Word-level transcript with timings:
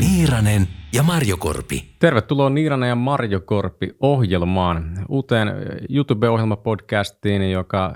Niiranen 0.00 0.68
ja 0.92 1.02
Marjokorpi. 1.02 1.96
Tervetuloa 1.98 2.50
Niiranen 2.50 2.88
ja 2.88 2.94
Marjo 2.94 3.40
Korpi 3.40 3.96
ohjelmaan, 4.00 5.04
uuteen 5.08 5.48
YouTube-ohjelmapodcastiin, 5.88 7.50
joka 7.52 7.86
äh, 7.86 7.94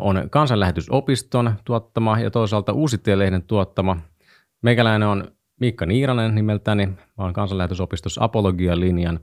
on 0.00 0.30
kansanlähetysopiston 0.30 1.54
tuottama 1.64 2.20
ja 2.20 2.30
toisaalta 2.30 2.72
Uusitielehden 2.72 3.42
tuottama. 3.42 3.96
Meikäläinen 4.62 5.08
on 5.08 5.35
Miikka 5.60 5.86
Niiranen 5.86 6.34
nimeltäni, 6.34 6.86
mä 6.86 6.96
olen 7.18 7.32
kansanlähetysopistossa 7.32 8.24
apologialinjan 8.24 9.20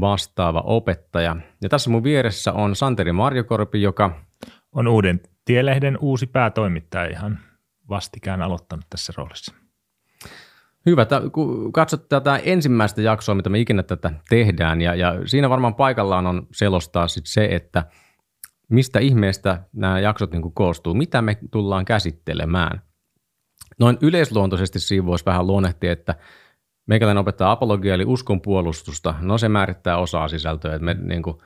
vastaava 0.00 0.60
opettaja. 0.60 1.36
Ja 1.62 1.68
tässä 1.68 1.90
mun 1.90 2.02
vieressä 2.02 2.52
on 2.52 2.76
Santeri 2.76 3.12
Marjokorpi, 3.12 3.82
joka 3.82 4.20
on 4.72 4.88
Uuden 4.88 5.20
Tielehden 5.44 5.98
uusi 6.00 6.26
päätoimittaja 6.26 7.10
ihan 7.10 7.38
vastikään 7.88 8.42
aloittanut 8.42 8.84
tässä 8.90 9.12
roolissa. 9.16 9.54
Hyvä. 10.86 11.06
Kun 11.32 11.72
katsot 11.72 12.08
tätä 12.08 12.36
ensimmäistä 12.36 13.02
jaksoa, 13.02 13.34
mitä 13.34 13.50
me 13.50 13.58
ikinä 13.58 13.82
tätä 13.82 14.12
tehdään, 14.28 14.80
ja, 14.80 14.94
ja 14.94 15.14
siinä 15.24 15.50
varmaan 15.50 15.74
paikallaan 15.74 16.26
on 16.26 16.46
selostaa 16.52 17.08
sit 17.08 17.26
se, 17.26 17.48
että 17.50 17.84
mistä 18.68 18.98
ihmeestä 18.98 19.62
nämä 19.72 20.00
jaksot 20.00 20.32
niin 20.32 20.52
koostuu, 20.52 20.94
mitä 20.94 21.22
me 21.22 21.36
tullaan 21.50 21.84
käsittelemään. 21.84 22.82
Noin 23.78 23.98
yleisluontoisesti 24.00 24.80
siinä 24.80 25.06
voisi 25.06 25.24
vähän 25.24 25.46
luonnehtia, 25.46 25.92
että 25.92 26.14
meikäläinen 26.86 27.20
opettaa 27.20 27.50
apologia 27.50 27.94
eli 27.94 28.04
uskonpuolustusta. 28.04 29.14
No 29.20 29.38
se 29.38 29.48
määrittää 29.48 29.98
osaa 29.98 30.28
sisältöä, 30.28 30.74
että 30.74 30.84
me 30.84 30.94
niin 30.94 31.22
kuin 31.22 31.36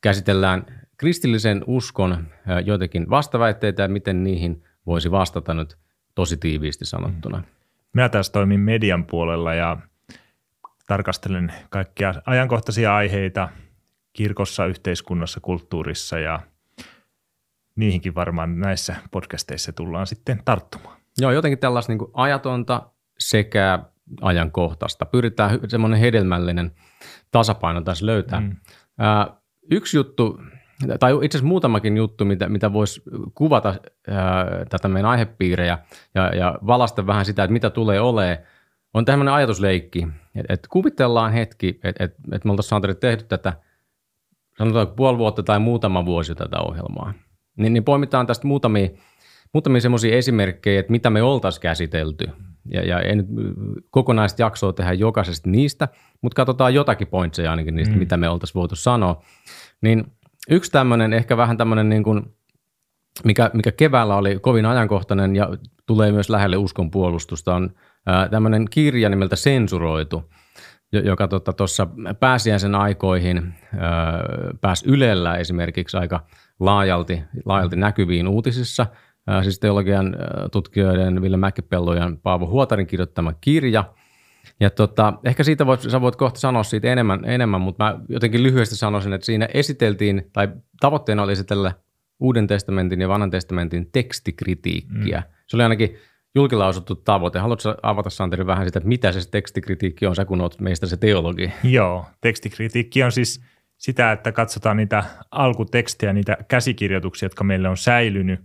käsitellään 0.00 0.66
kristillisen 0.96 1.64
uskon 1.66 2.26
joitakin 2.64 3.10
vastaväitteitä 3.10 3.82
ja 3.82 3.88
miten 3.88 4.24
niihin 4.24 4.64
voisi 4.86 5.10
vastata 5.10 5.54
nyt 5.54 5.78
tosi 6.14 6.36
tiiviisti 6.36 6.84
sanottuna. 6.84 7.38
Mm. 7.38 7.44
Minä 7.92 8.08
taas 8.08 8.30
toimin 8.30 8.60
median 8.60 9.04
puolella 9.04 9.54
ja 9.54 9.76
tarkastelen 10.86 11.52
kaikkia 11.70 12.14
ajankohtaisia 12.26 12.96
aiheita 12.96 13.48
kirkossa, 14.12 14.66
yhteiskunnassa, 14.66 15.40
kulttuurissa 15.40 16.18
ja 16.18 16.40
niihinkin 17.76 18.14
varmaan 18.14 18.58
näissä 18.58 18.96
podcasteissa 19.10 19.72
tullaan 19.72 20.06
sitten 20.06 20.42
tarttumaan. 20.44 21.01
Joo, 21.22 21.30
jotenkin 21.30 21.58
tällaista 21.58 21.92
niin 21.92 22.10
ajatonta 22.12 22.82
sekä 23.18 23.78
ajankohtaista. 24.20 25.06
Pyritään 25.06 25.60
semmoinen 25.68 26.00
hedelmällinen 26.00 26.72
tasapaino 27.30 27.80
tässä 27.80 28.06
löytää. 28.06 28.40
Mm. 28.40 28.56
Ää, 28.98 29.36
yksi 29.70 29.96
juttu, 29.96 30.40
tai 31.00 31.12
itse 31.22 31.38
asiassa 31.38 31.48
muutamakin 31.48 31.96
juttu, 31.96 32.24
mitä, 32.24 32.48
mitä 32.48 32.72
voisi 32.72 33.02
kuvata 33.34 33.74
ää, 34.08 34.46
tätä 34.68 34.88
meidän 34.88 35.10
aihepiirejä 35.10 35.78
ja, 36.14 36.36
ja 36.36 36.58
valasta 36.66 37.06
vähän 37.06 37.24
sitä, 37.24 37.44
että 37.44 37.52
mitä 37.52 37.70
tulee 37.70 38.00
olemaan, 38.00 38.38
on 38.94 39.04
tämmöinen 39.04 39.34
ajatusleikki, 39.34 40.08
että 40.34 40.54
et 40.54 40.66
kuvitellaan 40.70 41.32
hetki, 41.32 41.80
että 41.84 42.04
et, 42.04 42.14
et 42.32 42.44
me 42.44 42.50
oltaisiin 42.50 42.82
tehty 43.00 43.24
tätä, 43.24 43.52
sanotaan 44.58 44.88
puoli 44.88 45.18
vuotta 45.18 45.42
tai 45.42 45.58
muutama 45.58 46.06
vuosi 46.06 46.34
tätä 46.34 46.60
ohjelmaa. 46.60 47.14
Niin, 47.56 47.72
niin 47.72 47.84
poimitaan 47.84 48.26
tästä 48.26 48.46
muutamia, 48.46 48.88
muutamia 49.54 49.80
semmoisia 49.80 50.16
esimerkkejä, 50.16 50.80
että 50.80 50.92
mitä 50.92 51.10
me 51.10 51.22
oltaisiin 51.22 51.62
käsitelty. 51.62 52.28
Ja, 52.70 52.82
ja 52.82 53.16
nyt 53.16 53.26
kokonaista 53.90 54.42
jaksoa 54.42 54.72
tehdä 54.72 54.92
jokaisesta 54.92 55.50
niistä, 55.50 55.88
mutta 56.22 56.36
katsotaan 56.36 56.74
jotakin 56.74 57.08
pointseja 57.08 57.50
ainakin 57.50 57.76
niistä, 57.76 57.94
mm. 57.94 57.98
mitä 57.98 58.16
me 58.16 58.28
oltaisiin 58.28 58.60
voitu 58.60 58.76
sanoa. 58.76 59.22
Niin 59.80 60.04
yksi 60.50 60.72
tämmöinen, 60.72 61.12
ehkä 61.12 61.36
vähän 61.36 61.56
tämmöinen 61.56 61.88
niin 61.88 62.02
kuin, 62.02 62.22
mikä, 63.24 63.50
mikä 63.54 63.72
keväällä 63.72 64.16
oli 64.16 64.38
kovin 64.38 64.66
ajankohtainen 64.66 65.36
ja 65.36 65.48
tulee 65.86 66.12
myös 66.12 66.30
lähelle 66.30 66.56
uskon 66.56 66.90
puolustusta, 66.90 67.54
on 67.54 67.70
ää, 68.06 68.28
tämmöinen 68.28 68.66
kirja 68.70 69.08
nimeltä 69.08 69.36
Sensuroitu, 69.36 70.30
joka 70.92 71.28
tuossa 71.28 71.86
tota, 71.86 72.14
pääsiäisen 72.20 72.74
aikoihin 72.74 73.54
ää, 73.78 74.22
pääsi 74.60 74.84
Ylellä 74.88 75.36
esimerkiksi 75.36 75.96
aika 75.96 76.26
laajalti, 76.60 77.22
laajalti 77.44 77.76
näkyviin 77.76 78.28
uutisissa. 78.28 78.86
Siis 79.42 79.58
teologian 79.58 80.16
tutkijoiden 80.52 81.22
Ville 81.22 81.36
Mäkipello 81.36 81.94
ja 81.94 82.12
Paavo 82.22 82.46
Huotarin 82.46 82.86
kirjoittama 82.86 83.32
kirja– 83.32 83.84
ja 84.60 84.70
tota, 84.70 85.12
ehkä 85.24 85.44
siitä 85.44 85.66
voit, 85.66 85.80
sä 85.80 86.00
voit 86.00 86.16
kohta 86.16 86.40
sanoa 86.40 86.62
siitä 86.62 86.88
enemmän, 86.88 87.24
enemmän, 87.24 87.60
mutta 87.60 87.84
mä 87.84 88.00
jotenkin 88.08 88.42
lyhyesti 88.42 88.76
sanoisin, 88.76 89.12
että 89.12 89.24
siinä 89.24 89.48
esiteltiin, 89.54 90.30
tai 90.32 90.48
tavoitteena 90.80 91.22
oli 91.22 91.32
esitellä 91.32 91.72
Uuden 92.20 92.46
testamentin 92.46 93.00
ja 93.00 93.08
Vanhan 93.08 93.30
testamentin 93.30 93.90
tekstikritiikkiä. 93.92 95.20
Mm. 95.20 95.34
Se 95.46 95.56
oli 95.56 95.62
ainakin 95.62 95.96
julkilausuttu 96.34 96.94
tavoite. 96.94 97.38
Haluatko 97.38 97.74
avata 97.82 98.10
Santeri 98.10 98.46
vähän 98.46 98.66
sitä, 98.66 98.78
että 98.78 98.88
mitä 98.88 99.12
se 99.12 99.30
tekstikritiikki 99.30 100.06
on, 100.06 100.16
sä 100.16 100.24
kun 100.24 100.40
olet 100.40 100.60
meistä 100.60 100.86
se 100.86 100.96
teologi? 100.96 101.52
Joo, 101.64 102.06
tekstikritiikki 102.20 103.02
on 103.02 103.12
siis 103.12 103.42
sitä, 103.78 104.12
että 104.12 104.32
katsotaan 104.32 104.76
niitä 104.76 105.04
alkutekstejä, 105.30 106.12
niitä 106.12 106.36
käsikirjoituksia, 106.48 107.26
jotka 107.26 107.44
meille 107.44 107.68
on 107.68 107.76
säilynyt. 107.76 108.40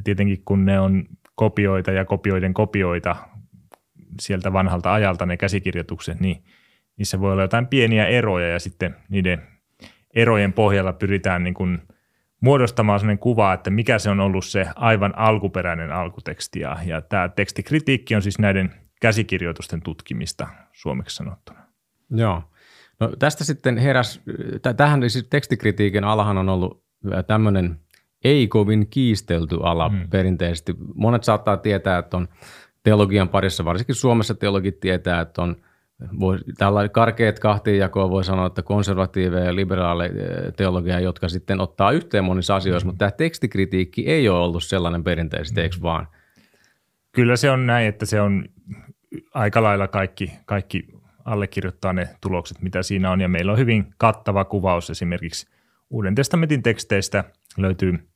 Ja 0.00 0.04
tietenkin 0.04 0.42
kun 0.44 0.64
ne 0.64 0.80
on 0.80 1.04
kopioita 1.34 1.90
ja 1.90 2.04
kopioiden 2.04 2.54
kopioita 2.54 3.16
sieltä 4.20 4.52
vanhalta 4.52 4.92
ajalta 4.92 5.26
ne 5.26 5.36
käsikirjoitukset, 5.36 6.20
niin 6.20 6.44
niissä 6.96 7.20
voi 7.20 7.32
olla 7.32 7.42
jotain 7.42 7.66
pieniä 7.66 8.06
eroja 8.06 8.48
ja 8.48 8.58
sitten 8.58 8.96
niiden 9.08 9.42
erojen 10.14 10.52
pohjalla 10.52 10.92
pyritään 10.92 11.44
niin 11.44 11.54
kuin 11.54 11.82
muodostamaan 12.40 13.00
sellainen 13.00 13.18
kuva, 13.18 13.52
että 13.52 13.70
mikä 13.70 13.98
se 13.98 14.10
on 14.10 14.20
ollut 14.20 14.44
se 14.44 14.66
aivan 14.76 15.18
alkuperäinen 15.18 15.92
alkuteksti. 15.92 16.60
Ja, 16.60 16.76
ja 16.84 17.00
tämä 17.00 17.28
tekstikritiikki 17.28 18.14
on 18.14 18.22
siis 18.22 18.38
näiden 18.38 18.74
käsikirjoitusten 19.00 19.82
tutkimista 19.82 20.48
suomeksi 20.72 21.16
sanottuna. 21.16 21.60
Joo. 22.10 22.42
No 23.00 23.12
tästä 23.18 23.44
sitten 23.44 23.78
heräs, 23.78 24.20
tähän 24.76 25.10
siis 25.10 25.26
tekstikritiikin 25.30 26.04
alahan 26.04 26.38
on 26.38 26.48
ollut 26.48 26.84
tämmöinen 27.26 27.80
ei 28.24 28.48
kovin 28.48 28.86
kiistelty 28.90 29.58
ala 29.62 29.88
hmm. 29.88 30.10
perinteisesti. 30.10 30.74
Monet 30.94 31.24
saattaa 31.24 31.56
tietää, 31.56 31.98
että 31.98 32.16
on 32.16 32.28
teologian 32.82 33.28
parissa, 33.28 33.64
varsinkin 33.64 33.94
Suomessa 33.94 34.34
teologit 34.34 34.80
tietää, 34.80 35.20
että 35.20 35.42
on 35.42 35.56
voi, 36.20 36.38
tällä 36.58 36.88
karkeat 36.88 37.38
kahtiinjakoa 37.38 38.10
voi 38.10 38.24
sanoa, 38.24 38.46
että 38.46 38.62
konservatiiveja 38.62 39.44
ja 39.44 39.54
liberaali 39.54 40.04
eh, 40.04 40.12
teologia, 40.56 41.00
jotka 41.00 41.28
sitten 41.28 41.60
ottaa 41.60 41.90
yhteen 41.90 42.24
monissa 42.24 42.56
asioissa, 42.56 42.86
mm. 42.86 42.88
mutta 42.88 42.98
tämä 42.98 43.10
tekstikritiikki 43.10 44.06
ei 44.06 44.28
ole 44.28 44.44
ollut 44.44 44.64
sellainen 44.64 45.04
perinteisesti, 45.04 45.60
mm. 45.60 45.62
eikö 45.62 45.76
vaan? 45.82 46.08
Kyllä 47.12 47.36
se 47.36 47.50
on 47.50 47.66
näin, 47.66 47.88
että 47.88 48.06
se 48.06 48.20
on 48.20 48.44
aika 49.34 49.62
lailla 49.62 49.88
kaikki, 49.88 50.32
kaikki 50.46 50.86
allekirjoittaa 51.24 51.92
ne 51.92 52.08
tulokset, 52.20 52.62
mitä 52.62 52.82
siinä 52.82 53.10
on, 53.10 53.20
ja 53.20 53.28
meillä 53.28 53.52
on 53.52 53.58
hyvin 53.58 53.86
kattava 53.98 54.44
kuvaus 54.44 54.90
esimerkiksi 54.90 55.46
Uuden 55.90 56.14
testamentin 56.14 56.62
teksteistä 56.62 57.24
löytyy, 57.56 58.09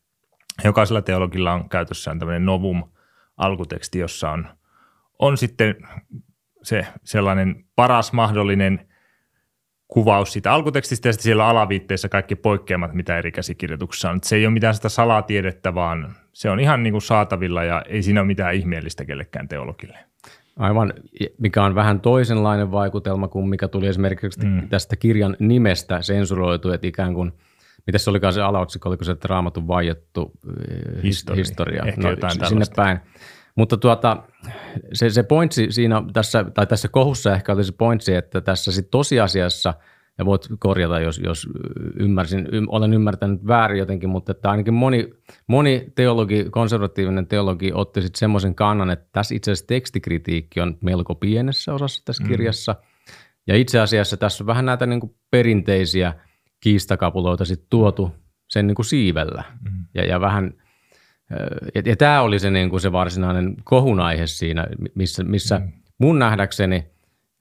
jokaisella 0.65 1.03
teologilla 1.03 1.53
on 1.53 1.69
käytössään 1.69 2.19
tämmöinen 2.19 2.47
novum– 2.47 2.83
alkuteksti, 3.37 3.99
jossa 3.99 4.31
on, 4.31 4.47
on 5.19 5.37
sitten 5.37 5.77
se 6.63 6.87
sellainen 7.05 7.65
paras 7.77 8.13
mahdollinen 8.13 8.89
kuvaus 9.89 10.33
siitä 10.33 10.53
alkutekstistä 10.53 11.09
ja 11.09 11.13
sitten 11.13 11.25
siellä 11.25 11.47
alaviitteessä 11.47 12.09
kaikki 12.09 12.37
poikkeamat, 12.37 12.95
mitä 12.95 13.19
eri 13.19 13.33
käsikirjoituksissa 13.33 14.11
on. 14.11 14.19
Se 14.23 14.37
ei 14.37 14.47
ole 14.47 14.53
mitään 14.53 14.75
sitä 14.75 14.89
salatiedettä, 14.89 15.75
vaan 15.75 16.15
se 16.33 16.51
on 16.51 16.61
ihan 16.61 16.83
niin 16.83 16.93
kuin 16.93 17.03
saatavilla 17.03 17.65
ja 17.65 17.83
ei 17.89 18.03
siinä 18.03 18.21
ole 18.21 18.27
mitään 18.27 18.55
ihmeellistä 18.55 19.05
kellekään 19.05 19.49
teologille. 19.49 19.99
Aivan, 20.57 20.93
mikä 21.39 21.65
on 21.65 21.75
vähän 21.75 22.01
toisenlainen 22.01 22.71
vaikutelma 22.71 23.29
kuin 23.29 23.49
mikä 23.49 23.69
tuli 23.69 23.87
esimerkiksi 23.87 24.47
mm. 24.47 24.69
tästä 24.69 24.97
kirjan 24.97 25.37
nimestä 25.39 26.03
sensuroitu, 26.03 26.71
että 26.71 26.87
ikään 26.87 27.15
kuin, 27.15 27.33
mitä 27.87 27.99
se 27.99 28.11
olikaan 28.11 28.33
se 28.33 28.43
alaotsikko, 28.43 28.89
oliko 28.89 29.05
se, 29.05 29.13
että 29.13 29.29
raamatun 29.29 29.69
vaiettu 29.69 30.33
eh, 30.71 31.03
historia. 31.03 31.37
historia. 31.37 31.83
Ehkä 31.87 32.01
no, 32.01 32.11
jotain 32.11 32.47
sinne 32.49 32.65
päin. 32.77 33.01
Mutta 33.57 33.77
tuota, 33.77 34.23
se, 34.93 35.11
se 35.11 35.23
pointsi 35.23 35.67
siinä 35.71 36.03
tässä, 36.13 36.45
tai 36.55 36.67
tässä 36.67 36.89
kohussa 36.89 37.35
ehkä 37.35 37.53
oli 37.53 37.65
se 37.65 37.73
pointsi, 37.73 38.15
että 38.15 38.41
tässä 38.41 38.73
sit 38.73 38.91
tosiasiassa, 38.91 39.75
ja 40.19 40.25
voit 40.25 40.49
korjata, 40.59 41.01
jos, 41.01 41.21
jos 41.25 41.49
ymmärsin, 41.99 42.49
ym, 42.53 42.67
olen 42.69 42.93
ymmärtänyt 42.93 43.47
väärin 43.47 43.79
jotenkin, 43.79 44.09
mutta 44.09 44.33
että 44.33 44.51
ainakin 44.51 44.75
moni, 44.75 45.11
moni 45.47 45.93
teologi, 45.95 46.47
konservatiivinen 46.51 47.27
teologi 47.27 47.71
otti 47.75 48.03
sitten 48.03 48.19
semmoisen 48.19 48.55
kannan, 48.55 48.91
että 48.91 49.09
tässä 49.13 49.35
itse 49.35 49.51
asiassa 49.51 49.67
tekstikritiikki 49.67 50.61
on 50.61 50.79
melko 50.81 51.15
pienessä 51.15 51.75
osassa 51.75 52.03
tässä 52.05 52.23
mm. 52.23 52.29
kirjassa, 52.29 52.75
ja 53.47 53.57
itse 53.57 53.81
asiassa 53.81 54.17
tässä 54.17 54.45
on 54.45 54.47
vähän 54.47 54.67
näitä 54.67 54.87
niin 54.87 55.15
perinteisiä 55.31 56.15
kiistakapuloita 56.65 57.45
sitten 57.45 57.67
tuotu 57.71 58.15
sen 58.49 58.67
niin 58.67 58.75
kuin 58.75 58.87
siivellä, 58.87 59.45
mm. 59.61 59.85
ja, 59.95 60.05
ja 60.05 60.21
vähän– 60.21 60.53
ja, 61.75 61.83
ja 61.85 61.97
tämä 61.97 62.21
oli 62.21 62.39
se, 62.39 62.51
niin 62.51 62.71
kuin 62.71 62.81
se 62.81 62.93
varsinainen 62.93 63.55
kohun 63.65 64.01
aihe 64.01 64.27
siinä, 64.27 64.67
missä, 64.95 65.25
missä 65.25 65.59
mm. 65.59 65.73
mun 65.99 66.19
nähdäkseni 66.19 66.87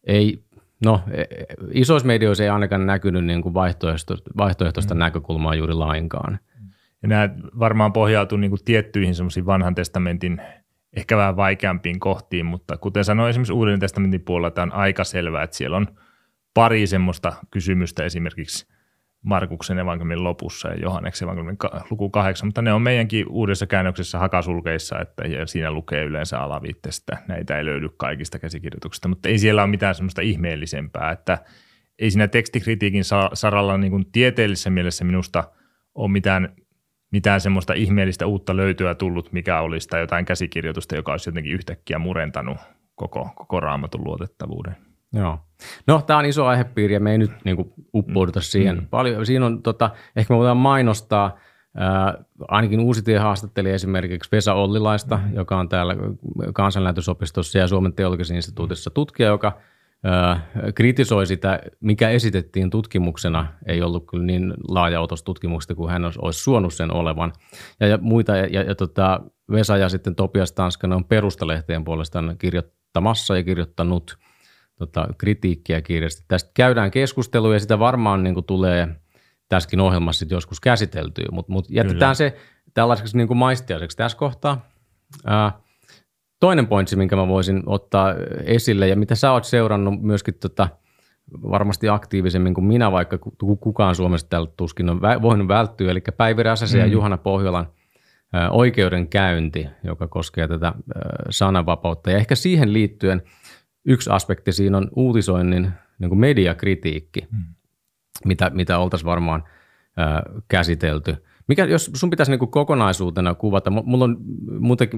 ei, 0.03 0.43
no 0.85 1.01
e, 1.11 1.21
e, 1.21 1.45
isoissa 1.71 2.07
medioissa 2.07 2.43
ei 2.43 2.49
ainakaan 2.49 2.85
näkynyt 2.85 3.25
niin 3.25 3.41
kuin 3.41 3.53
vaihtoehtoista, 3.53 4.31
vaihtoehtoista 4.37 4.93
mm. 4.93 4.99
näkökulmaa 4.99 5.55
juuri 5.55 5.73
lainkaan. 5.73 6.39
Ja 7.01 7.09
nämä 7.09 7.29
varmaan 7.59 7.93
pohjautuu 7.93 8.37
niin 8.37 8.51
kuin 8.51 8.63
tiettyihin 8.65 9.15
semmoisiin 9.15 9.45
vanhan 9.45 9.75
testamentin 9.75 10.41
ehkä 10.93 11.17
vähän 11.17 11.35
vaikeampiin 11.35 11.99
kohtiin, 11.99 12.45
mutta 12.45 12.77
kuten 12.77 13.05
sanoin 13.05 13.29
esimerkiksi 13.29 13.53
Uuden 13.53 13.79
testamentin 13.79 14.21
puolella, 14.21 14.51
tämä 14.51 14.63
on 14.63 14.73
aika 14.73 15.03
selvää, 15.03 15.43
että 15.43 15.57
siellä 15.57 15.77
on 15.77 15.87
pari 16.53 16.87
semmoista 16.87 17.33
kysymystä 17.51 18.03
esimerkiksi 18.03 18.72
Markuksen 19.23 19.79
evankeliumin 19.79 20.23
lopussa 20.23 20.67
ja 20.67 20.75
Johanneksen 20.75 21.25
evankeliumin 21.25 21.57
luku 21.89 22.09
kahdeksan, 22.09 22.47
mutta 22.47 22.61
ne 22.61 22.73
on 22.73 22.81
meidänkin 22.81 23.25
uudessa 23.29 23.67
käännöksessä 23.67 24.19
hakasulkeissa, 24.19 24.99
että 24.99 25.23
siinä 25.45 25.71
lukee 25.71 26.03
yleensä 26.03 26.39
alaviitteestä. 26.39 27.17
Näitä 27.27 27.57
ei 27.57 27.65
löydy 27.65 27.89
kaikista 27.97 28.39
käsikirjoituksista, 28.39 29.07
mutta 29.07 29.29
ei 29.29 29.37
siellä 29.37 29.63
ole 29.63 29.69
mitään 29.69 29.95
semmoista 29.95 30.21
ihmeellisempää, 30.21 31.11
että 31.11 31.37
ei 31.99 32.11
siinä 32.11 32.27
tekstikritiikin 32.27 33.03
saralla 33.33 33.77
niin 33.77 33.91
kuin 33.91 34.11
tieteellisessä 34.11 34.69
mielessä 34.69 35.05
minusta 35.05 35.43
ole 35.95 36.11
mitään, 36.11 36.55
mitään 37.11 37.41
semmoista 37.41 37.73
ihmeellistä 37.73 38.25
uutta 38.25 38.57
löytyä 38.57 38.95
tullut, 38.95 39.31
mikä 39.31 39.59
olisi 39.59 39.87
tai 39.87 40.01
jotain 40.01 40.25
käsikirjoitusta, 40.25 40.95
joka 40.95 41.11
olisi 41.11 41.29
jotenkin 41.29 41.53
yhtäkkiä 41.53 41.99
murentanut 41.99 42.57
koko, 42.95 43.29
koko 43.35 43.59
raamatun 43.59 44.03
luotettavuuden. 44.03 44.92
Joo. 45.13 45.39
No, 45.87 46.01
tämä 46.01 46.19
on 46.19 46.25
iso 46.25 46.45
aihepiiri 46.45 46.93
ja 46.93 46.99
me 46.99 47.11
ei 47.11 47.17
nyt 47.17 47.31
niin 47.43 47.55
kuin, 47.55 47.73
uppouduta 47.93 48.39
mm. 48.39 48.43
siihen 48.43 48.77
mm. 48.77 48.87
paljon. 48.87 49.25
Siinä 49.25 49.45
on, 49.45 49.63
tota, 49.63 49.89
ehkä 50.15 50.33
me 50.33 50.37
voidaan 50.37 50.57
mainostaa, 50.57 51.37
ää, 51.77 52.23
ainakin 52.47 52.79
Uusitie 52.79 53.19
haastatteli 53.19 53.69
esimerkiksi 53.69 54.31
Vesa 54.31 54.53
Ollilaista, 54.53 55.17
mm. 55.17 55.35
joka 55.35 55.57
on 55.57 55.69
täällä 55.69 55.95
kansanlähetysopistossa 56.53 57.57
ja 57.57 57.67
Suomen 57.67 57.93
teologisessa 57.93 58.35
instituutissa 58.35 58.89
tutkija, 58.89 59.29
joka 59.29 59.57
ää, 60.03 60.47
kritisoi 60.75 61.25
sitä, 61.25 61.59
mikä 61.79 62.09
esitettiin 62.09 62.69
tutkimuksena, 62.69 63.47
ei 63.65 63.81
ollut 63.81 64.05
kyllä 64.09 64.25
niin 64.25 64.53
laaja 64.67 65.01
otos 65.01 65.23
tutkimuksesta 65.23 65.75
kuin 65.75 65.91
hän 65.91 66.05
olisi 66.21 66.39
suonut 66.39 66.73
sen 66.73 66.93
olevan. 66.93 67.33
Ja, 67.79 67.87
ja 67.87 67.97
muita, 68.01 68.37
ja, 68.37 68.47
ja, 68.51 68.61
ja 68.61 68.75
tota, 68.75 69.21
Vesa 69.51 69.77
ja 69.77 69.89
sitten 69.89 70.15
Topias 70.15 70.51
Tanskanen 70.51 70.95
on 70.95 71.05
perustalehteen 71.05 71.83
puolestaan 71.83 72.35
kirjoittamassa 72.37 73.37
ja 73.37 73.43
kirjoittanut– 73.43 74.17
tota, 74.75 75.07
kritiikkiä 75.17 75.81
kirjasta. 75.81 76.23
Tästä 76.27 76.51
käydään 76.53 76.91
keskustelua 76.91 77.53
ja 77.53 77.59
sitä 77.59 77.79
varmaan 77.79 78.23
niin 78.23 78.33
kuin 78.33 78.45
tulee 78.45 78.95
tässäkin 79.49 79.79
ohjelmassa 79.79 80.25
joskus 80.29 80.59
käsiteltyä, 80.59 81.25
mutta 81.31 81.51
mut 81.51 81.69
jätetään 81.69 81.99
Kyllä. 81.99 82.13
se 82.13 82.37
tällaiseksi 82.73 83.17
niin 83.17 83.27
kuin 83.27 83.37
maistiaiseksi 83.37 83.97
tässä 83.97 84.17
kohtaa. 84.17 84.69
Ää, 85.25 85.51
toinen 86.39 86.67
pointsi, 86.67 86.95
minkä 86.95 87.15
mä 87.15 87.27
voisin 87.27 87.63
ottaa 87.65 88.13
esille 88.45 88.87
ja 88.87 88.95
mitä 88.95 89.15
sä 89.15 89.31
oot 89.31 89.45
seurannut 89.45 90.01
myöskin 90.01 90.33
tota, 90.33 90.69
varmasti 91.41 91.89
aktiivisemmin 91.89 92.53
kuin 92.53 92.65
minä, 92.65 92.91
vaikka 92.91 93.17
kukaan 93.59 93.95
Suomessa 93.95 94.29
täällä 94.29 94.49
tuskin 94.57 94.89
on 94.89 95.01
voinut 95.01 95.47
välttyä, 95.47 95.91
eli 95.91 96.01
Päivi 96.17 96.43
Räsäsen 96.43 96.81
mm. 96.81 96.85
ja 96.85 96.91
Juhana 96.91 97.17
Pohjolan 97.17 97.67
oikeudenkäynti, 98.49 99.67
joka 99.83 100.07
koskee 100.07 100.47
tätä 100.47 100.73
sananvapautta. 101.29 102.11
Ja 102.11 102.17
ehkä 102.17 102.35
siihen 102.35 102.73
liittyen– 102.73 103.21
yksi 103.85 104.09
aspekti 104.09 104.51
siinä 104.51 104.77
on 104.77 104.89
uutisoinnin 104.95 105.71
niin 105.99 106.09
kuin 106.09 106.19
mediakritiikki, 106.19 107.27
hmm. 107.31 107.43
mitä, 108.25 108.49
mitä 108.49 108.79
oltaisiin 108.79 109.07
varmaan 109.07 109.43
ää, 109.97 110.23
käsitelty. 110.47 111.15
Mikä, 111.47 111.65
jos 111.65 111.91
sun 111.95 112.09
pitäisi 112.09 112.31
niin 112.31 112.39
kuin 112.39 112.51
kokonaisuutena 112.51 113.33
kuvata, 113.33 113.69
mulla 113.69 114.05
on 114.05 114.17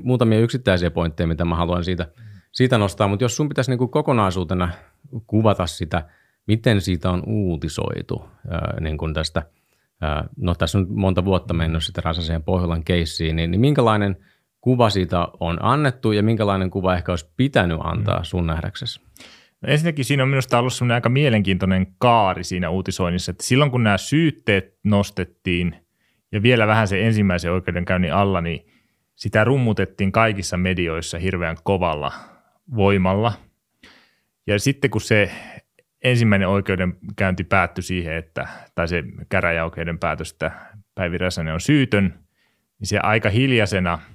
muutamia 0.03 0.39
yksittäisiä 0.39 0.91
pointteja, 0.91 1.27
mitä 1.27 1.45
mä 1.45 1.55
haluan 1.55 1.83
siitä, 1.83 2.07
siitä 2.51 2.77
nostaa, 2.77 3.07
mutta 3.07 3.23
jos 3.23 3.35
sun 3.35 3.49
pitäisi 3.49 3.71
niin 3.71 3.77
kuin 3.77 3.91
kokonaisuutena 3.91 4.69
kuvata 5.27 5.67
sitä, 5.67 6.09
miten 6.47 6.81
siitä 6.81 7.09
on 7.09 7.23
uutisoitu 7.27 8.25
ää, 8.49 8.77
niin 8.79 8.97
kuin 8.97 9.13
tästä, 9.13 9.43
ää, 10.01 10.27
no 10.37 10.55
tässä 10.55 10.77
on 10.77 10.87
monta 10.89 11.25
vuotta 11.25 11.53
mennyt 11.53 11.83
sitten 11.83 12.03
Räsäseen 12.03 12.43
Pohjolan 12.43 12.83
keissiin, 12.83 13.35
niin, 13.35 13.51
niin 13.51 13.61
minkälainen– 13.61 14.17
kuva 14.65 14.89
siitä 14.89 15.27
on 15.39 15.57
annettu 15.61 16.11
ja 16.11 16.23
minkälainen 16.23 16.69
kuva 16.69 16.95
ehkä 16.95 17.11
olisi 17.11 17.33
pitänyt 17.37 17.77
antaa 17.83 18.19
mm. 18.19 18.23
sun 18.23 18.47
nähdäksesi? 18.47 19.01
No 19.61 19.69
ensinnäkin 19.69 20.05
siinä 20.05 20.23
on 20.23 20.29
minusta 20.29 20.59
ollut 20.59 20.73
sellainen 20.73 20.95
aika 20.95 21.09
mielenkiintoinen 21.09 21.87
kaari 21.97 22.43
siinä 22.43 22.69
uutisoinnissa, 22.69 23.31
että 23.31 23.43
silloin 23.43 23.71
kun 23.71 23.83
nämä 23.83 23.97
syytteet 23.97 24.79
nostettiin 24.83 25.75
ja 26.31 26.43
vielä 26.43 26.67
vähän 26.67 26.87
se 26.87 27.05
ensimmäisen 27.05 27.51
oikeudenkäynnin 27.51 28.13
alla, 28.13 28.41
niin 28.41 28.65
sitä 29.15 29.43
rummutettiin 29.43 30.11
kaikissa 30.11 30.57
medioissa 30.57 31.17
hirveän 31.17 31.57
kovalla 31.63 32.13
voimalla. 32.75 33.33
Ja 34.47 34.59
sitten 34.59 34.91
kun 34.91 35.01
se 35.01 35.31
ensimmäinen 36.03 36.47
oikeudenkäynti 36.47 37.43
päättyi 37.43 37.83
siihen, 37.83 38.15
että, 38.15 38.47
tai 38.75 38.87
se 38.87 39.03
käräjäoikeuden 39.29 39.99
päätös, 39.99 40.31
että 40.31 40.51
Päivi 40.95 41.17
Räsänen 41.17 41.53
on 41.53 41.61
syytön, 41.61 42.19
niin 42.79 42.87
se 42.87 42.99
aika 42.99 43.29
hiljaisena– 43.29 43.99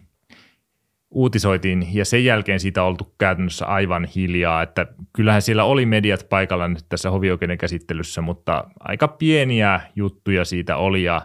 uutisoitiin 1.10 1.94
ja 1.94 2.04
sen 2.04 2.24
jälkeen 2.24 2.60
siitä 2.60 2.82
on 2.82 2.88
oltu 2.88 3.14
käytännössä 3.18 3.66
aivan 3.66 4.04
hiljaa, 4.16 4.62
että 4.62 4.86
kyllähän 5.12 5.42
siellä 5.42 5.64
oli 5.64 5.86
mediat 5.86 6.26
paikalla 6.28 6.68
nyt 6.68 6.84
tässä 6.88 7.10
hovioikeuden 7.10 7.58
käsittelyssä, 7.58 8.20
mutta 8.20 8.64
aika 8.80 9.08
pieniä 9.08 9.80
juttuja 9.96 10.44
siitä 10.44 10.76
oli 10.76 11.02
ja 11.02 11.22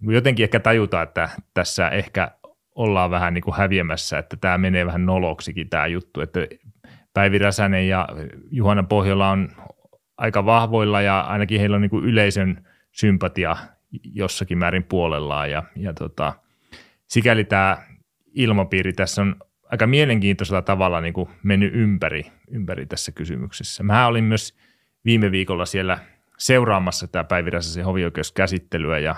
jotenkin 0.00 0.44
ehkä 0.44 0.60
tajuta, 0.60 1.02
että 1.02 1.28
tässä 1.54 1.88
ehkä 1.88 2.30
ollaan 2.74 3.10
vähän 3.10 3.34
niin 3.34 3.42
kuin 3.42 3.56
häviämässä, 3.56 4.18
että 4.18 4.36
tämä 4.36 4.58
menee 4.58 4.86
vähän 4.86 5.06
noloksikin 5.06 5.68
tämä 5.68 5.86
juttu, 5.86 6.20
että 6.20 6.40
Päivi 7.14 7.38
Räsänen 7.38 7.88
ja 7.88 8.08
Juhana 8.50 8.82
Pohjola 8.82 9.30
on 9.30 9.48
aika 10.16 10.46
vahvoilla 10.46 11.00
ja 11.00 11.20
ainakin 11.20 11.60
heillä 11.60 11.74
on 11.74 11.80
niin 11.80 11.90
kuin 11.90 12.04
yleisön 12.04 12.66
sympatia 12.92 13.56
jossakin 14.02 14.58
määrin 14.58 14.84
puolellaan 14.84 15.50
ja, 15.50 15.62
ja 15.76 15.94
tota, 15.94 16.32
sikäli 17.06 17.44
tämä 17.44 17.76
ilmapiiri 18.34 18.92
tässä 18.92 19.22
on 19.22 19.36
aika 19.72 19.86
mielenkiintoisella 19.86 20.62
tavalla 20.62 21.00
niin 21.00 21.14
kuin 21.14 21.28
mennyt 21.42 21.74
ympäri, 21.74 22.26
ympäri 22.50 22.86
tässä 22.86 23.12
kysymyksessä. 23.12 23.82
Mä 23.82 24.06
olin 24.06 24.24
myös 24.24 24.54
viime 25.04 25.30
viikolla 25.30 25.66
siellä 25.66 25.98
seuraamassa 26.38 27.06
tämä 27.06 27.24
Päivi 27.24 27.50
Räsäsen 27.50 27.84
hovioikeuskäsittelyä 27.84 28.98
ja 28.98 29.16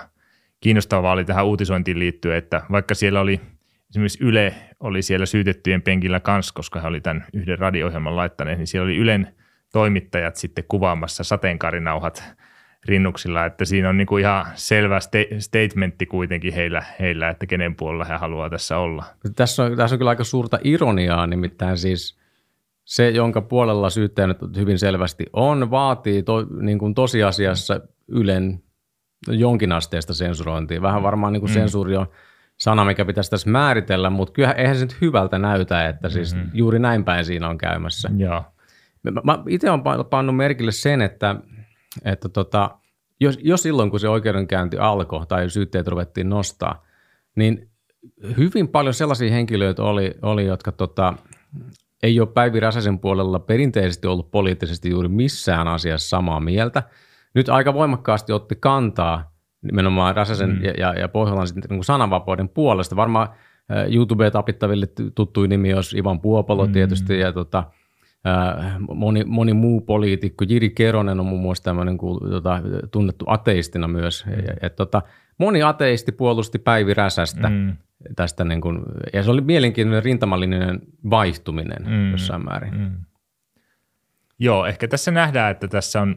kiinnostavaa 0.59 1.11
oli 1.11 1.25
tähän 1.25 1.45
uutisointiin 1.45 1.99
liittyen, 1.99 2.37
että 2.37 2.61
vaikka 2.71 2.95
siellä 2.95 3.21
oli 3.21 3.41
esimerkiksi 3.89 4.23
Yle 4.23 4.55
oli 4.79 5.01
siellä 5.01 5.25
syytettyjen 5.25 5.81
penkillä 5.81 6.19
kanssa, 6.19 6.53
koska 6.53 6.79
he 6.79 6.87
oli 6.87 7.01
tämän 7.01 7.25
yhden 7.33 7.59
radio-ohjelman 7.59 8.15
laittaneet, 8.15 8.57
niin 8.57 8.67
siellä 8.67 8.85
oli 8.85 8.97
Ylen 8.97 9.35
toimittajat 9.71 10.35
sitten 10.35 10.63
kuvaamassa 10.67 11.23
sateenkaarinauhat– 11.23 12.23
rinnuksilla, 12.85 13.45
että 13.45 13.65
siinä 13.65 13.89
on 13.89 13.97
niin 13.97 14.07
kuin 14.07 14.21
ihan 14.21 14.45
selvä 14.55 14.99
statementti 15.39 16.05
kuitenkin 16.05 16.53
heillä, 16.53 16.83
heillä, 16.99 17.29
että 17.29 17.45
kenen 17.45 17.75
puolella 17.75 18.05
he 18.05 18.13
haluaa 18.13 18.49
tässä 18.49 18.77
olla. 18.77 19.05
Tässä 19.35 19.63
on, 19.63 19.77
tässä 19.77 19.95
on 19.95 19.97
kyllä 19.97 20.09
aika 20.09 20.23
suurta 20.23 20.59
ironiaa, 20.63 21.27
nimittäin 21.27 21.77
siis 21.77 22.19
se, 22.85 23.09
jonka 23.09 23.41
puolella 23.41 23.89
syyttäjä 23.89 24.27
nyt 24.27 24.37
hyvin 24.55 24.79
selvästi 24.79 25.25
on, 25.33 25.71
vaatii 25.71 26.23
to, 26.23 26.45
niin 26.61 26.79
kuin 26.79 26.95
tosiasiassa 26.95 27.81
Ylen 28.07 28.63
jonkinasteista 29.27 30.13
sensurointia. 30.13 30.81
Vähän 30.81 31.03
varmaan 31.03 31.33
niin 31.33 31.41
kuin 31.41 31.51
mm. 31.51 31.53
sensuuri 31.53 31.97
on 31.97 32.07
sana, 32.57 32.85
mikä 32.85 33.05
pitäisi 33.05 33.29
tässä 33.29 33.49
määritellä, 33.49 34.09
mutta 34.09 34.33
kyllä 34.33 34.51
eihän 34.51 34.75
se 34.75 34.85
nyt 34.85 35.01
hyvältä 35.01 35.39
näytä, 35.39 35.87
että 35.89 36.09
siis 36.09 36.35
mm-hmm. 36.35 36.51
juuri 36.53 36.79
näin 36.79 37.03
päin 37.03 37.25
siinä 37.25 37.49
on 37.49 37.57
käymässä. 37.57 38.09
Joo. 38.17 38.43
Mä, 39.03 39.21
mä 39.23 39.43
itse 39.47 39.71
olen 39.71 39.81
pannut 40.09 40.35
merkille 40.35 40.71
sen, 40.71 41.01
että 41.01 41.35
että 42.05 42.29
tota, 42.29 42.77
jos, 43.19 43.39
jos 43.43 43.63
silloin, 43.63 43.89
kun 43.89 43.99
se 43.99 44.09
oikeudenkäynti 44.09 44.77
alkoi 44.77 45.25
tai 45.25 45.49
syytteet 45.49 45.87
ruvettiin 45.87 46.29
nostaa, 46.29 46.85
niin 47.35 47.69
hyvin 48.37 48.67
paljon 48.67 48.93
sellaisia 48.93 49.31
henkilöitä 49.31 49.83
oli, 49.83 50.13
oli 50.21 50.45
jotka 50.45 50.71
tota, 50.71 51.13
ei 52.03 52.19
ole 52.19 52.27
Päivi 52.27 52.59
Räsäsen 52.59 52.99
puolella 52.99 53.39
perinteisesti 53.39 54.07
ollut 54.07 54.31
poliittisesti 54.31 54.89
juuri 54.89 55.07
missään 55.07 55.67
asiassa 55.67 56.09
samaa 56.09 56.39
mieltä. 56.39 56.83
Nyt 57.33 57.49
aika 57.49 57.73
voimakkaasti 57.73 58.33
otti 58.33 58.55
kantaa 58.55 59.31
nimenomaan 59.61 60.15
Räsäsen 60.15 60.49
mm. 60.49 60.63
ja, 60.63 60.73
ja, 60.77 60.93
ja 60.93 61.07
Pohjolan 61.07 61.47
niin 61.69 61.83
sananvapauden 61.83 62.49
puolesta. 62.49 62.95
Varmaan 62.95 63.29
YouTube-tapittaville 63.89 64.87
tuttuin 65.15 65.49
nimi 65.49 65.73
olisi 65.73 65.97
Ivan 65.97 66.19
Puopolo 66.19 66.65
mm. 66.65 66.71
tietysti 66.71 67.19
ja 67.19 67.33
tota, 67.33 67.63
moni, 68.95 69.23
moni 69.23 69.53
muu 69.53 69.81
poliitikko, 69.81 70.45
Jiri 70.49 70.69
Keronen 70.69 71.19
on 71.19 71.25
muun 71.25 71.41
muassa 71.41 71.63
tämmöinen 71.63 71.97
tota, 72.29 72.61
tunnettu 72.91 73.25
ateistina 73.27 73.87
myös. 73.87 74.25
Mm. 74.25 74.31
Ja, 74.31 74.53
et, 74.61 74.75
tota, 74.75 75.01
moni 75.37 75.63
ateisti 75.63 76.11
puolusti 76.11 76.59
Päivi 76.59 76.93
Räsästä 76.93 77.49
mm. 77.49 77.77
tästä, 78.15 78.43
niin 78.43 78.61
kuin, 78.61 78.79
ja 79.13 79.23
se 79.23 79.31
oli 79.31 79.41
mielenkiintoinen 79.41 80.03
rintamallinen 80.03 80.79
vaihtuminen 81.09 81.83
mm. 81.87 82.11
jossain 82.11 82.45
määrin. 82.45 82.77
Mm. 82.77 82.91
Joo, 84.39 84.65
ehkä 84.65 84.87
tässä 84.87 85.11
nähdään, 85.11 85.51
että 85.51 85.67
tässä 85.67 86.01
on 86.01 86.15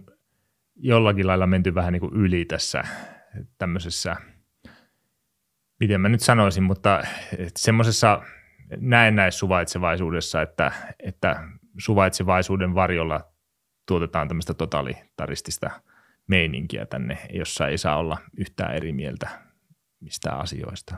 jollakin 0.77 1.27
lailla 1.27 1.47
menty 1.47 1.75
vähän 1.75 1.93
niin 1.93 2.01
kuin 2.01 2.15
yli 2.15 2.45
tässä 2.45 2.85
tämmöisessä, 3.59 4.17
miten 5.81 6.01
mä 6.01 6.09
nyt 6.09 6.21
sanoisin, 6.21 6.63
mutta 6.63 7.03
semmoisessa 7.57 8.23
näennäissuvaitsevaisuudessa, 8.81 10.43
että, 10.43 10.73
että 10.99 11.49
suvaitsevaisuuden 11.79 12.75
varjolla 12.75 13.21
tuotetaan 13.89 14.29
tämmöistä 14.29 14.55
totalitaristista 14.55 15.71
meininkiä 16.27 16.87
tänne, 16.87 17.19
jossa 17.33 17.69
ei 17.69 17.79
saa 17.79 17.97
olla 17.97 18.19
yhtään 18.39 18.75
eri 18.75 18.93
mieltä 18.93 19.29
mistään 20.01 20.41
asioista. 20.41 20.97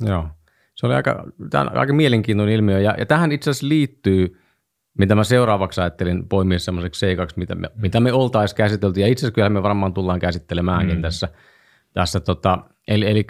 Joo, 0.00 0.28
se 0.74 0.86
oli 0.86 0.94
aika, 0.94 1.24
tämä 1.50 1.62
on 1.62 1.76
aika 1.76 1.92
mielenkiintoinen 1.92 2.54
ilmiö 2.54 2.80
ja, 2.80 2.94
ja 2.98 3.06
tähän 3.06 3.32
itse 3.32 3.50
asiassa 3.50 3.68
liittyy, 3.68 4.40
mitä 4.98 5.14
mä 5.14 5.24
seuraavaksi 5.24 5.80
ajattelin 5.80 6.28
poimia 6.28 6.58
semmoiseksi 6.58 6.98
seikaksi, 6.98 7.38
mitä 7.38 7.54
me, 7.54 7.70
mitä 7.74 8.00
me 8.00 8.12
oltaisiin 8.12 8.56
käsitelty 8.56 9.00
ja 9.00 9.06
itse 9.06 9.20
asiassa 9.20 9.34
kyllä 9.34 9.48
me 9.48 9.62
varmaan 9.62 9.94
tullaan 9.94 10.20
käsittelemäänkin 10.20 10.96
mm. 10.96 11.02
tässä, 11.02 11.28
tässä 11.92 12.20
tota, 12.20 12.58
eli, 12.88 13.10
eli 13.10 13.26